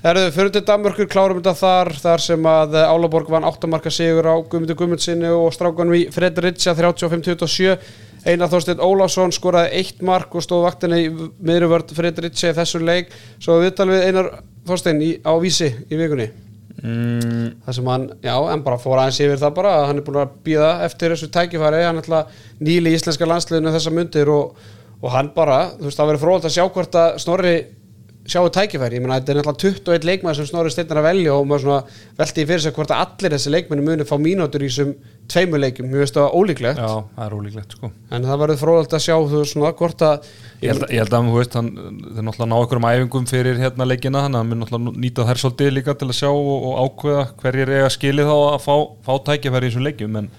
[0.04, 3.92] Erðu, fyrir til Danmörkur klárum þetta þar þar sem að eh, Álaborg vann 8 marka
[3.94, 7.78] sigur á Guðmundur Guðmundsinni og strákanum í Fredricia 35-27
[8.28, 13.12] Einar Þorsteinn Ólafsson skoraði eitt mark og stóð vaktinni í miðruvörd Fredricia í þessu leik.
[13.40, 14.30] Svo viðtal við Einar
[14.68, 16.32] Þorsteinn í, á vísi í vikunni
[16.84, 20.22] mm, það sem hann, já, en bara fór aðeins yfir það bara hann er búin
[20.22, 21.84] að býða eftir þessu tækifæri.
[21.88, 22.26] Hann ætla
[22.64, 24.60] nýli í íslenska landsliðinu þessa mundir og,
[25.02, 27.56] og hann bara þú veist, það verður fróðalt að sjá hvort að Snorri
[28.24, 31.48] sjáu tækifæri, ég meina þetta er náttúrulega 21 leikmaður sem Snorri steinnar að velja og
[31.50, 31.80] maður svona
[32.22, 34.94] velti í fyrir sig hvort að allir þessi leikmenni muni fá mínútur í þessum
[35.34, 36.80] tveimur leikum, mjög veist það ólíklegt.
[36.80, 37.90] Já, það er ólíklegt sko.
[38.16, 40.32] En það verður fróðalt að sjá þú svona hvort að
[40.64, 43.60] Ég held, ég held að þú veist, hann, þeir náttúrulega ná okkur um æfingum fyrir
[43.60, 47.26] hérna leikina, hann mun náttúrulega nýta þær svolítið líka til að sjá og, og ákveða
[47.42, 50.30] hverjir eiga skilið þá að fá, fá tækifæri í þessum leikjum, en,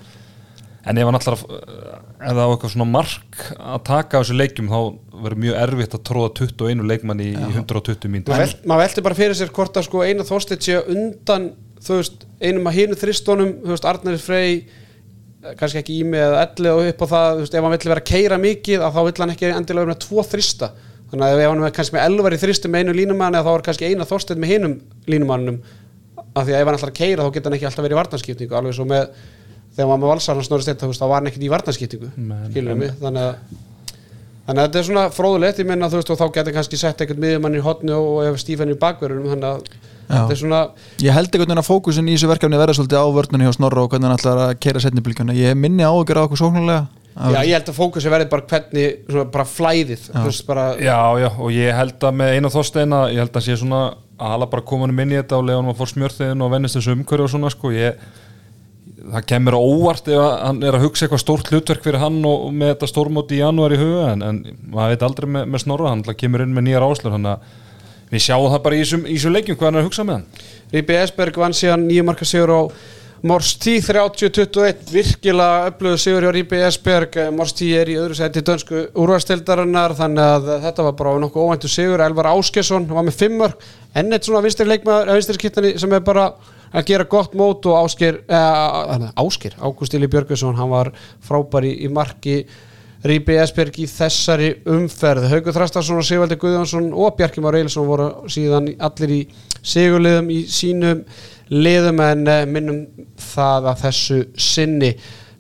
[0.85, 4.71] en ef hann náttúrulega, ef það á eitthvað svona mark að taka á þessum leikjum,
[4.71, 4.81] þá
[5.25, 8.35] verður mjög erfitt að tróða 21 leikmann í, í 120 mínútur.
[8.35, 11.51] maður velt, mað velti bara fyrir sér hvort að sko eina þorstið sé undan
[11.85, 16.25] þú veist, einum að hínu þristónum þú veist, Arnar Frey eh, kannski ekki í mig
[16.25, 18.85] eða elli og upp á það þú veist, ef hann vill vera að keira mikið
[18.85, 20.71] að þá vill hann ekki endilega vera með tvo þrista.
[21.13, 23.59] Þannig að ef hann er kannski með elvar í þristu með einu línumann eða þá
[23.59, 24.77] er kannski eina þorstið með hinum
[25.13, 25.59] línumannum
[26.35, 27.99] af því að ef hann ætlar að keira þá geta hann ekki alltaf verið í
[28.01, 29.05] varnarskiptingu alveg svo með
[29.75, 32.11] þegar maður með valsar hann snorri stedt þá var hann ekkert í varnarskiptingu
[33.03, 33.63] þannig að
[34.45, 36.99] Þannig að þetta er svona fróðulegt, ég menna þú veist og þá getur kannski sett
[37.01, 39.63] eitthvað miðjumann í hotni og ef Stífan í bakverðunum, þannig að
[40.11, 40.59] þetta er svona,
[41.01, 43.95] Ég held veginn að fókusin í þessu verkefni verða svolítið á vörnunni hjá Snorra og
[43.95, 46.85] hvernig hann ætlar að keira setniblíkjana Ég minni á okkur sóknarlega.
[47.15, 50.99] Já ég held að fókusi verði bara hvernig, svona bara flæðið, þú veist bara, Já,
[51.23, 53.83] já, og ég held að með eina þorsteina, ég held að sé svona
[54.19, 56.97] að hala bara hann inn í þetta og hann að fór smjörþiðin og vennist þessu
[56.99, 58.03] umhverju og svona sko, ég,
[59.13, 62.55] það kemur óvart ef hann er að hugsa eitthvað stórt hlutverk fyrir hann og, og
[62.57, 64.41] með þetta stórmóti í janúar í huga en, en
[64.73, 67.39] maður veit aldrei með, með snorra, hann kemur inn með nýjar áslur, þannig að
[68.15, 70.27] við sjáum það bara í þessum- leikjum hvað hann er að hugsa með hann.
[70.75, 72.61] Rípi Esberg vann síðan nýju marka sigur á
[73.25, 79.95] Morsti 30-21 virkilega öflugur sigur hjá Rípi Esberg Morsti er í öðru seti dönsku úrvarstildarinnar
[79.97, 83.57] þannig að þetta var bara nokkuð óvæntu sigur Elvar Áskesson var með fimmör
[83.97, 85.15] enn eitt svona vinstri leikmaður
[86.75, 90.93] að gera gott mót og Ásker eh, Ásker, Ágúst Ili Björgusson hann var
[91.25, 92.43] frábær í, marki
[93.05, 98.09] Rípi Esberg í þessari umferð Haugur Þrastarsson og Sigvaldi Guðjónsson og Bjarki Már Eilsson voru
[98.33, 99.21] síðan allir í
[99.61, 101.05] sigurliðum í sínum
[101.53, 102.81] liðum en eh, minnum
[103.35, 104.95] það að þessu sinni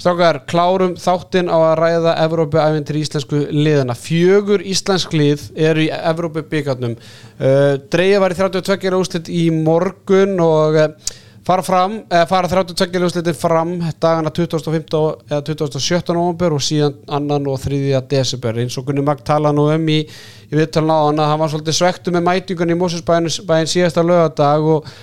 [0.04, 3.94] Strákar, klárum þáttinn á að ræða Evrópu-æventir íslensku liðana.
[3.96, 6.96] Fjögur íslensk lið eru í Evrópu-byggarnum.
[7.38, 8.90] Uh, Dreigja var í 32.
[8.98, 11.14] úslit í morgun og uh,
[11.46, 13.04] fara, fram, uh, fara 32.
[13.08, 16.14] úslitin fram dagana 2015 eða 2017.
[16.16, 18.02] november og síðan annan og 3.
[18.10, 18.60] desember.
[18.62, 20.02] Eins og Gunni Magd tala nú um í,
[20.50, 24.72] í viðtalna á hann að hann var svolítið svektu með mætingun í Mósusbæðin síðasta lögadag
[24.76, 24.94] og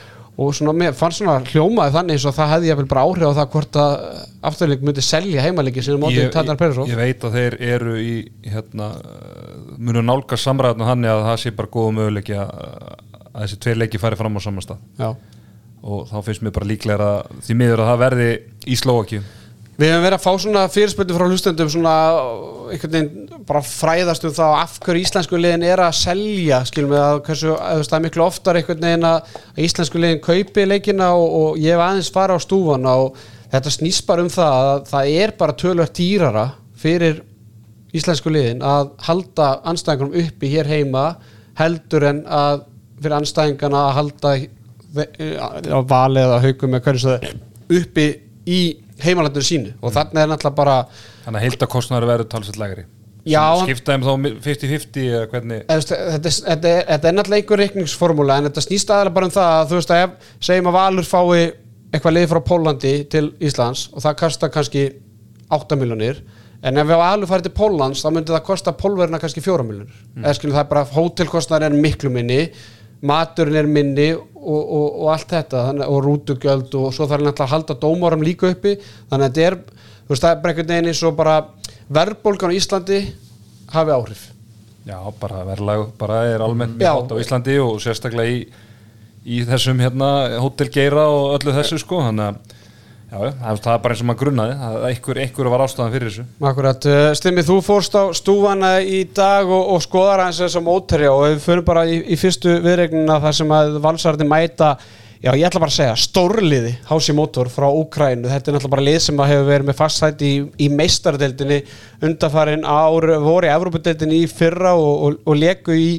[0.42, 3.28] og svona, mér fannst svona hljómaði þannig eins og það hefði ég vel bara áhrif
[3.30, 3.96] á það hvort að
[4.50, 8.14] afturleik myndi selja heimalegi sem mótið Tannar Perisov ég veit að þeir eru í
[8.48, 8.88] hérna,
[9.78, 12.56] munu nálga samræðinu hann að það sé bara góða möguleiki að,
[13.42, 15.12] þessi tveir leiki færi fram á samanstað Já.
[15.82, 17.12] Og þá finnst mér bara líklega
[17.42, 18.32] því miður að það verði
[18.66, 19.22] í Slovaki
[19.82, 21.94] Við hefum verið að fá svona fyrirspöldu frá hlustendum svona
[22.70, 27.02] einhvern veginn bara fræðast um það af hverju íslensku liðin er að selja skilum við
[27.02, 29.32] að hversu, að það er miklu oftar einhvern veginn að
[29.66, 33.18] íslensku liðin kaupi leikina og, og ég hef aðeins fara á stúfana og
[33.56, 36.46] þetta snýst bara um það að það er bara tölvöld dýrara
[36.84, 37.24] fyrir
[37.98, 41.08] íslensku liðin að halda anstæðingunum uppi hér heima
[41.58, 42.68] heldur en að
[43.02, 44.36] fyrir anstæðingana að halda
[44.92, 47.18] valið eða haugum með hverju svo
[47.72, 48.08] uppi
[48.50, 48.62] í
[49.02, 49.76] heimalandur sínu.
[49.82, 50.80] Og þannig er náttúrulega bara
[51.26, 52.88] Þannig að heildakostnæður verður talsett lægri.
[53.28, 57.62] Já, Skiptaðum þá 50-50 eða hvernig eða, þetta, er- þetta, er- þetta er náttúrulega einhver
[57.62, 60.78] reikningsformúla en þetta snýst aðeins bara um það að þú veist að ef segjum að
[60.78, 61.42] Valur fái
[61.92, 64.86] eitthvað lið frá Pólandi til Íslands og það kostar kannski
[65.54, 66.24] 8 miljonir
[66.66, 70.24] en ef Valur fari til Póllands þá myndi það kosta pólverina kannski 4 miljonir mm.
[70.24, 72.42] eða skilur það er bara hótelkostnar er miklu minni
[73.08, 77.48] maturinn er minni og, og, og allt þetta þannig, og rútugjöld og svo þarf náttúrulega
[77.48, 78.76] að halda dómarum líka uppi.
[79.10, 79.58] Þannig að þetta er,
[80.06, 81.36] þú veist það er bara einhvern veginn eins og bara
[81.98, 83.02] verðbólgan á Íslandi
[83.72, 84.24] hafi áhrif.
[84.88, 88.40] Já, bara verðlag bara er almennt mjög hátt á Íslandi og sérstaklega í,
[89.30, 90.10] í þessum hérna
[90.42, 92.58] hótelgeira og öllu þessu sko þannig að
[93.12, 96.26] já, það er bara eins og maður grunnaði að einhver, var ástæðan fyrir þessu.
[96.52, 100.68] Akkurat, uh, Stimmi, þú fórst á stúfana í dag og, og skoðar hans þess að
[100.70, 104.76] mótherja og við fyrir bara í, í fyrstu viðregnina þar sem að valsarði mæta
[105.22, 108.86] já, ég ætla bara að segja, stórliði Hási Mótor frá Úkrænu, þetta er náttúrulega bara
[108.88, 111.60] lið sem hefur verið með faststætt í, í meistardeldinni
[112.08, 115.90] undarfarin ár voru í Evrópadeldinni í fyrra og, og, og leku í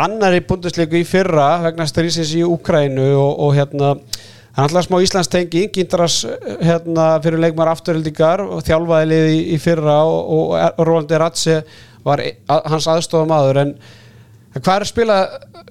[0.00, 3.92] annari bundesleiku í fyrra vegna strísins í Úkrænu og, og hérna
[4.54, 6.20] Er alltaf smá Íslands tengi, Gindras
[6.62, 11.56] hérna, fyrir leikmar afturhildingar og þjálfaði liði í, í fyrra og, og Rólandi Ratse
[12.06, 13.72] var e- að, hans aðstofum aður en,
[14.54, 15.16] hvað er að spila,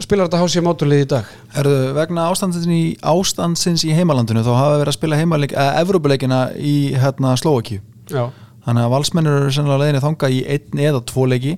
[0.03, 1.29] spila þetta hásið móturlið í dag?
[1.61, 2.81] Erðu vegna ástandsins í,
[3.13, 7.79] ástandsins í heimalandinu þá hafa verið að spila heimaleik, eða Evrópuleikina í hérna, Slovakíu
[8.11, 8.25] Já.
[8.67, 11.55] þannig að valsmennir eru sennilega leiðinni þanga í einn eða tvo leiki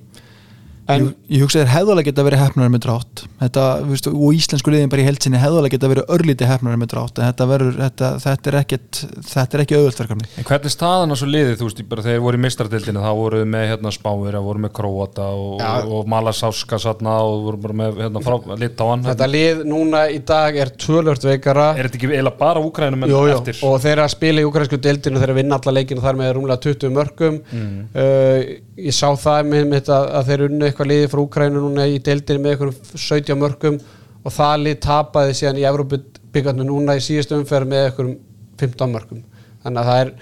[0.88, 3.22] En- ég, hugsa þér hefðalega geta verið hefnar með drátt.
[3.40, 7.18] Þetta, veist, og íslensku liðin bara í heldsinni hefðalega geta verið örlítið hefnar með drátt
[7.18, 11.16] en þetta, verður, þetta, þetta er ekkit þetta er ekki auðvöldverkefni En hvernig staðan á
[11.18, 13.92] svo liðið, þú veist, bara þegar þeir voru í mistardildinu þá voru þeir með hérna
[13.96, 15.72] spáir, voru með Króata og, Já.
[15.98, 20.56] og Malasáska satna og voru bara með hérna frá Litáan Þetta lið núna í dag
[20.56, 21.68] er tvölört veikara.
[21.76, 23.60] Er þetta ekki eiginlega bara úkrænum jú, eftir?
[23.66, 26.20] og þeir eru að spila í ukrainsku deildinu þeir eru að vinna alla leikinu þar
[26.20, 28.40] með rúmlega 20 mörgum uh,
[28.76, 32.00] ég sá það með mitt að, að þeir unnu eitthvað liði frá Ukraínu núna í
[32.04, 33.78] deildinu með eitthvað 17 mörgum
[34.26, 38.12] og það lið tapaði síðan í Evrópubyggarnu núna í síðustu umferð með eitthvað
[38.60, 39.22] 15 mörgum
[39.64, 40.12] þannig að það er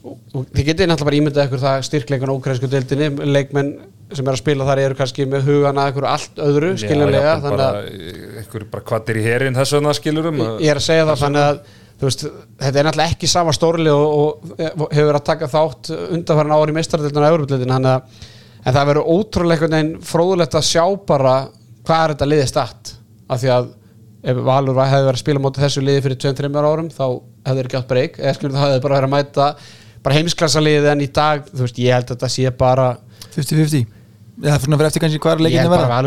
[0.00, 3.72] þið getið náttúrulega bara ímyndað eitthvað það styrkleikan á ukrainsku deildinu leikmenn
[4.10, 7.66] sem er að spila þar eru kannski með hugana eitthvað allt öðru skiljanlega Já, þannig
[7.66, 7.76] að
[8.40, 11.60] bara, bara kvattir í herin þess vegna skilurum ég er að segja það þannig að
[12.06, 12.26] veist,
[12.60, 16.78] þetta er náttúrulega ekki sama stórli og, og hefur að taka þátt undanfæran ári í
[16.78, 17.76] meistardildinu og Európa-dildinu
[18.60, 21.34] en það verður ótrúlega einhvern veginn fróðulegt að sjá bara
[21.86, 22.94] hvað er þetta liðið statt.
[23.30, 23.68] Af því að
[24.20, 27.04] ef Valur hefði verið að spila móti þessu liði fyrir 2-3 árum þá
[27.46, 29.46] hefði þeir átt breyk eða skilur það hefði bara verið að mæta
[30.04, 32.86] bara heimsklassa liðið en í dag þú veist, ég held að þetta sé bara
[33.36, 33.84] 50-50
[34.40, 36.00] eða fyrir að vera eftir kannski hvað er held að bara vera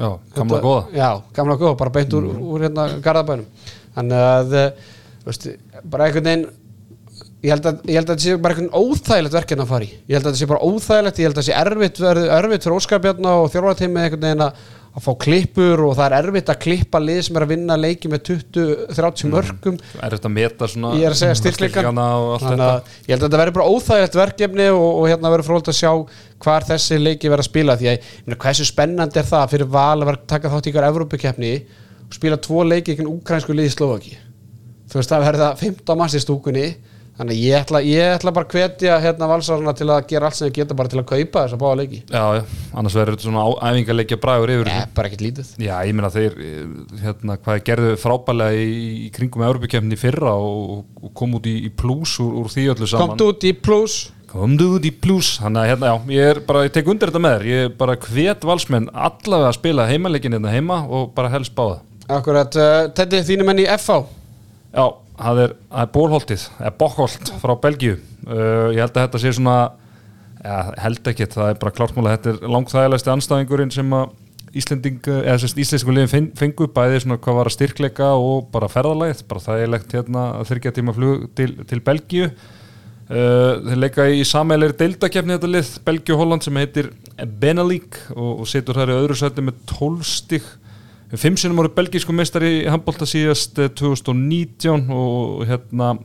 [0.00, 0.84] Já, gamla góða.
[0.96, 3.68] Já, gamla góða, bara beint úr, úr hérna garðabænum.
[3.98, 4.88] Þannig að eh,
[5.26, 5.46] veist,
[5.92, 6.46] bara einhvern veginn
[7.40, 9.90] ég held, að, ég held að þetta sé bara einhvern óþægilegt verkefni að fara í.
[10.08, 12.00] Ég held að þetta sé bara óþægilegt ég held að þetta sé erfitt,
[12.38, 16.48] erfitt fyrir óskapjarna og þjórfateimi einhvern veginn að að fá klippur og það er erfitt
[16.50, 20.68] að klippa lið sem er að vinna leiki með 20-30 mörgum er þetta að meta
[20.72, 24.18] svona ég er að segja styrkleika styrkleikana að ég held að þetta verður bara óþægilegt
[24.18, 25.92] verkefni og, og hérna verður fróld að sjá
[26.40, 27.76] hvar þessi leiki verður að spila.
[27.76, 31.52] Því að meina, hversu spennandi er það fyrir val að taka þátt í ykkur Evrópukeppni
[32.08, 34.16] og spila tvo leiki ykkur úkrænsku liði Slovaki
[34.90, 36.66] þú veist það verður það 15 manns í stúkunni
[37.20, 40.38] þannig að ég ætla, ég ætla bara að hvetja hérna valsarana til að gera allt
[40.38, 41.98] sem þið geta bara til að kaupa þess að báða leiki.
[42.08, 42.44] Já, já,
[42.80, 45.50] annars verður þetta svona æfingarleikja bragur yfir Nei, bara ekkert lítið.
[45.60, 46.62] Já, ég meina þeir eh,
[47.02, 49.44] hérna, hvað gerðu frábælega í, í kringum
[49.90, 53.12] í fyrra og, og kom út í, í plus úr, úr því öllu saman.
[53.12, 53.98] Komt út í plus.
[54.30, 55.34] Komdu út í plus.
[55.42, 57.46] Þannig að hérna, já, ég er bara, ég tek undir þetta með þér.
[57.50, 61.80] Ég er bara hvet valsmenn allavega að spila heimaleikin hérna heima og bara helst báða.
[62.10, 62.86] Akkurat, uh,
[65.20, 67.98] Það er, það er bólholtið eða Bokkholt frá Belgíu.
[68.24, 69.56] Uh, Ég held að þetta sé svona
[70.40, 74.16] ja, held ekki, það er bara klártmála þetta er langþægilegsti anstæðingurinn sem að
[74.50, 79.92] sérst íslensku liðin fengu bæði svona hvað var að styrkleika og bara ferðalægð, bara þægilegt
[79.94, 82.30] hérna að þyrkja tíma flug til, til Belgíu.
[83.10, 86.92] Uh, þeir leika í samælir deildakefni þetta lið, Belgíu og Holland sem heitir
[87.42, 90.02] Benelík og, og setur þær í öðru sæti með 12
[91.18, 95.96] sinnum voru belgísku meistari í handbólta síðast eh, 2019 og hérna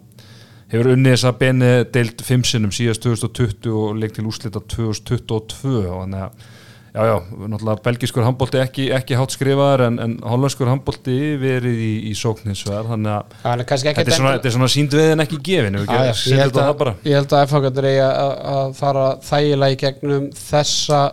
[0.71, 5.99] hefur unnið þessa beni deild fimm sinnum síðast 2020 og leik til úslita 2022 og
[6.05, 6.53] þannig að
[6.95, 7.15] já já,
[7.51, 12.93] náttúrulega belgískur handbólti ekki, ekki hátt skrifaðar en, en hollenskur handbólti verið í, í sókninsverð
[12.93, 15.79] þannig að Það er þetta er svona, þetta er svona sínd við en ekki gefin
[15.81, 19.79] ég, setja held þetta að, ég held að FH-gættur eigi að, að fara þægilega í
[19.83, 21.03] gegnum þessa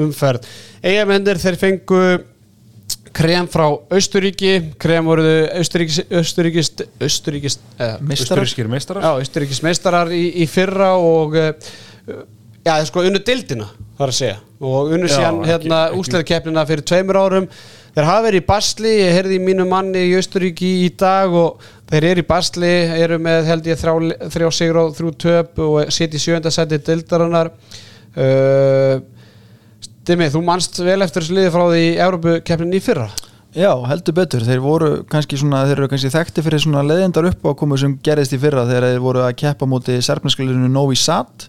[0.00, 0.50] umferð.
[0.86, 2.02] Eigamendir þeir fengu
[3.16, 8.44] krem frá Austuríki krem voruðu Austuríkis Austuríkis eh, Meistarar.
[9.18, 10.12] Austurískir meistarar?
[10.14, 11.50] Í, í fyrra og uh,
[12.64, 14.38] já, sko unnu dildina þar að segja.
[14.60, 17.50] Og unnu síðan hérna úsleðkeppnina fyrir tveimur árum.
[17.90, 21.62] Þeir hafa verið í basli, ég heyrði í mínu manni í Austuríki í dag og
[21.90, 26.20] þeir eru í basli, eru með held ég þrjá, sigur og þrjú töp og sitja
[26.20, 29.00] í sjönda seti dildarinnar uh,
[30.10, 33.04] Stimmi, þú manst vel eftir þessu liði frá því í Európukeppnin í fyrra?
[33.54, 37.94] Já, heldur betur, þeir voru kannski svona, þeir kannski þekkti fyrir svona leðindar uppákomu sem
[38.02, 41.46] gerðist í fyrra þegar þeir voru að keppa múti serpnaskalinu Novi Sad.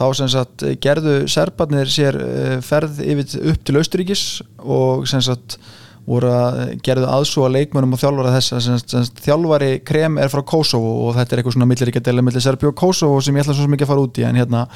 [0.00, 4.26] Þá sem sagt gerðu serparnir sér eh, ferð yfir upp til Austuríkis
[4.64, 5.60] og sem sagt
[6.08, 11.02] voru að gerðu aðsúa leikmönum og þjálfara þess að sagt, þjálfari krem er frá Kosovo
[11.10, 13.68] og þetta er eitthvað svona milliríkja deila millir Serbi og Kosovo sem ég ætla svo
[13.68, 14.70] ekki að fara út í en hérna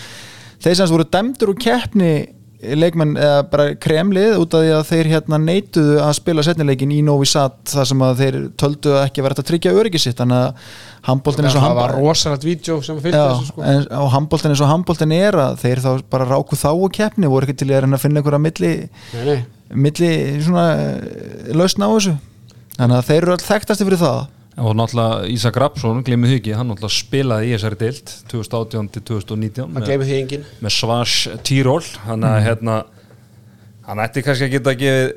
[0.59, 2.12] þeir sem sagt voru dæmdur úr keppni
[2.59, 6.98] leikmenn eða bara kremlið út af því að þeir hérna neituðu að spila setnileikin í
[7.06, 10.40] Novi Sad þar sem að þeir töldu að ekki verið að tryggja öryggi sitt þannig
[10.40, 10.72] að
[11.09, 13.62] handbóltin eins og það var handbóltin rosalegt vídeo sem fylgdi Já, þessu sko.
[13.62, 17.30] en á handbóltin eins og handbóltin er að þeir þá bara ráku þá og keppni
[17.30, 18.72] voru ekki til að finna einhverja milli,
[19.14, 19.38] Nei, nei.
[19.86, 20.11] milli
[20.42, 22.16] svona eh, lausn á þessu.
[22.78, 24.20] Þannig að þeir eru all þekktasti fyrir það
[24.59, 29.04] og náttúrulega Ísak Rapsson, glemir því ekki hann náttúrulega spilaði í þessari deild 2018 til
[29.12, 32.82] 2019 Það með, með Svars Týról hann að hérna
[33.88, 35.09] hann ætti kannski að geta að gefa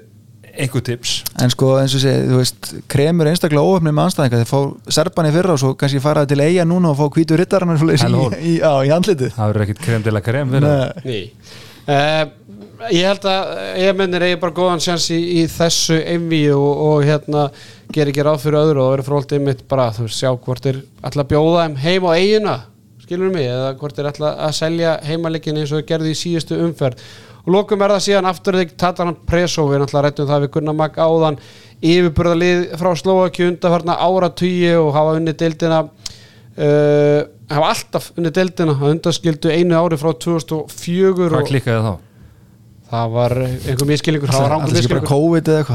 [0.51, 1.21] einhver tips.
[1.41, 5.29] En sko eins og sé, þú veist kremur einstaklega óöfnið með anstæðinga þeir fá serban
[5.29, 7.91] í fyrra og svo kannski fara til eiga núna og fá hvítu rittarann í,
[8.51, 9.33] í, í andlitið.
[9.37, 10.55] Það verður ekkit krem til að krem.
[11.81, 12.25] Uh,
[12.93, 17.07] ég held að ég mennir eigi bara góðan sjans í, í þessu einví og, og
[17.07, 17.47] hérna
[17.95, 20.67] ger ekki ráð fyrir öðru og það verður frólt einmitt bara þú veist sjá hvort
[20.69, 22.55] er alltaf að bjóða þeim heim á eigina
[23.01, 27.01] skilur mig eða hvort er alltaf að selja heimaleikin eins og gerði í síðustu umferð
[27.41, 30.77] og lokum er það síðan aftur þegar Tatanan Preso við náttúrulega rættum það við Gunnar
[30.77, 31.39] Mag áðan
[31.81, 37.19] yfirburðalið frá Slovaki undarfarna áratugji og hafa unni deildina uh,
[37.51, 42.10] hafa alltaf unni deildina að undaskildu einu ári frá 2004 hvað klikkaði þá?
[42.91, 44.53] Það var einhver miskilningur það var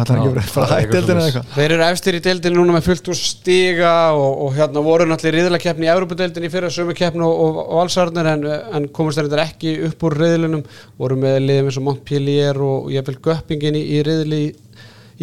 [0.03, 4.53] Það rangur er þeir eru efstir í deildinu núna með fullt úr stiga og, og
[4.59, 8.31] hérna voru náttúrulega í riðlakeppni í Európa-deildinu í fyrra sömu keppni og, og, og valsarnir
[8.35, 8.47] en,
[8.77, 10.65] en komast þeir þetta ekki upp úr riðlinum.
[11.01, 14.55] Voru með liðum eins og Montpellier og jafnvel Göppingin í, í riðli í,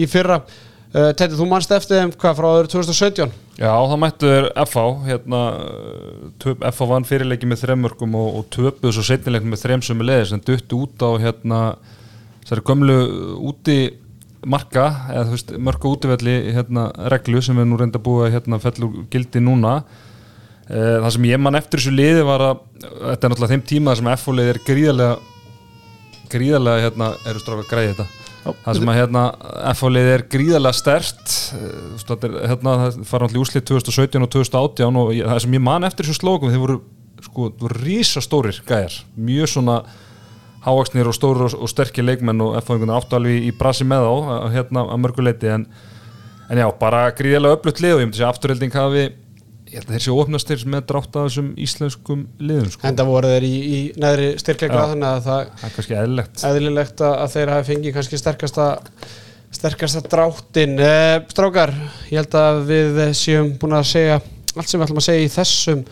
[0.01, 0.41] í fyrra
[0.93, 4.85] uh, Tætti, þú mannst eftir þeim hvað frá öðru 2017 Já, það mættu þeir FH
[5.07, 5.41] hérna,
[6.41, 10.09] töp, FH vann fyrirleiki með þremmörkum og, og töpuðu svo setnileik með þrem sem er
[10.09, 11.59] leiðis en duttu út á hérna,
[12.41, 12.97] þessari gömlu
[13.51, 13.77] úti
[14.49, 18.59] marka, eða þú veist, mörka útivelli hérna, reglu sem er nú reynda búið að hérna,
[18.63, 19.75] fellur gildi núna.
[20.67, 23.95] Eh, það sem ég man eftir þessu liði var að þetta er náttúrulega þeim tíma
[23.99, 25.15] sem FH liði er gríðarlega
[26.33, 29.21] gríðarlega hérna, eru stráka græði þetta það sem að hérna
[29.73, 31.35] F-fólið er gríðarlega stert
[32.49, 36.07] hérna, það fara allir úslið 2017 og 2018 og ég, það sem ég man eftir
[36.09, 36.77] þessu slókum þeir voru
[37.23, 39.77] sko, rísastórir gæjar mjög svona
[40.63, 44.51] hávaksnir og stóru og, og sterkir leikmenn og F-fóðingunar áttu alveg í brasi með að-
[44.57, 45.65] hérna að mörguleiti en,
[46.49, 49.11] en já, bara gríðilega öflutt lið og ég myndi segja afturhelding hafi að
[49.88, 52.88] þeir séu opnastir með drátt af þessum íslenskum liðum sko.
[52.88, 54.86] enda voru þeir í, í neðri styrkleika Já.
[54.93, 56.43] þannig að það það er eðlilegt.
[56.51, 58.67] eðlilegt að, að þeir hafi fengið kannski sterkasta
[59.53, 61.74] sterkasta dráttin eh, strákar,
[62.09, 65.34] ég held að við séum búin að segja allt sem við ætlum að segja í
[65.34, 65.84] þessum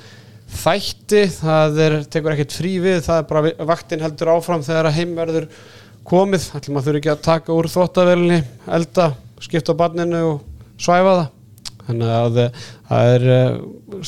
[0.52, 1.22] þætti.
[1.38, 4.98] Það er, tekur ekkert frí við það er bara vi- vaktin heldur áfram þegar að
[5.00, 5.46] heim verður
[6.10, 8.40] komið, ætlum að þurfi ekki að taka úr þvóttavelni,
[8.78, 9.12] elda
[9.42, 10.42] skipta barninu og
[10.82, 11.30] svæfa það
[11.88, 14.02] þannig að eh, það er, eh,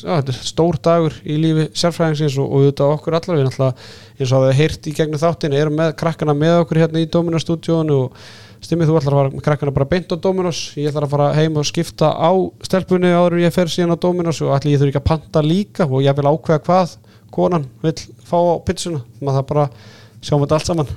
[0.00, 3.38] þetta er stór dagur í lífi sérfræðingsins og, og auðvitað okkur allar.
[3.38, 3.74] Við náttúrulega
[4.18, 7.46] eins og hafið heyrt í gegnum þáttin erum með krakkana með okkur hérna í Dominos
[7.46, 8.26] stúdíónu og
[8.64, 11.58] stimmið þú ætlar að fara krakkana bara beint á Dominos ég ætlar að fara heim
[11.60, 12.32] og skipta á
[12.64, 15.88] stelpunni áður ég fer síðan á Dominos og allir ég þurfi ekki að panta líka
[15.88, 16.94] og ég vil ákveða hvað
[17.34, 19.02] konan vil fá á pizzuna.
[19.20, 19.66] Maður það bara
[20.22, 20.94] sjáum þetta allt saman.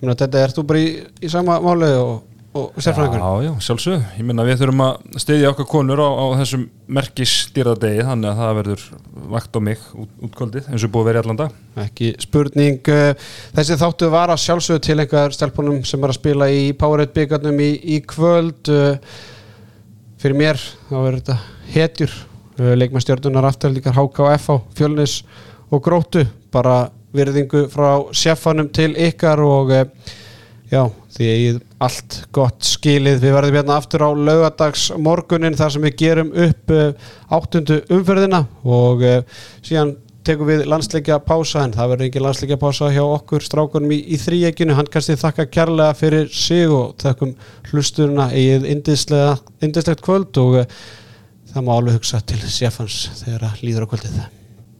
[0.00, 4.06] Þetta er þú bara í, í sama máli og, og sérfræðingur Já, já, sjálfsög.
[4.18, 8.56] Ég minna við þurfum að styðja okkar konur á, á þessum merkisdýrðardegi þannig að það
[8.58, 8.86] verður
[9.30, 11.60] vakt á mig út, útkvöldið eins og búið að vera í allan dag.
[11.84, 16.48] ekki spurning uh, þessi þáttu var að sjálfsögðu til einhver stelpunum sem er að spila
[16.50, 19.20] í Powerade byggarnum í, í kvöld uh,
[20.18, 21.36] fyrir mér þá er þetta
[21.76, 25.20] hetjur uh, leikmannstjörnunar afturhaldingar HKF á fjölnis
[25.70, 29.70] og grótu bara virðingu frá sjefanum til ykkar og
[30.70, 35.86] já, því eigið allt gott skilið, við verðum hérna aftur á laugadags morgunin þar sem
[35.88, 39.96] við gerum upp uh, áttundu umferðina og uh, síðan
[40.26, 44.18] tekum við landsleikja pása en það verður ekki landsleikja pása hjá okkur strákunum í, í
[44.20, 47.34] þríeginu, hann kannski þakka kærlega fyrir sig og þakkum
[47.70, 50.82] hlusturuna eigið indislegt kvöld og uh,
[51.54, 54.20] það má alveg hugsa til sefans þegar að líður á kvöldið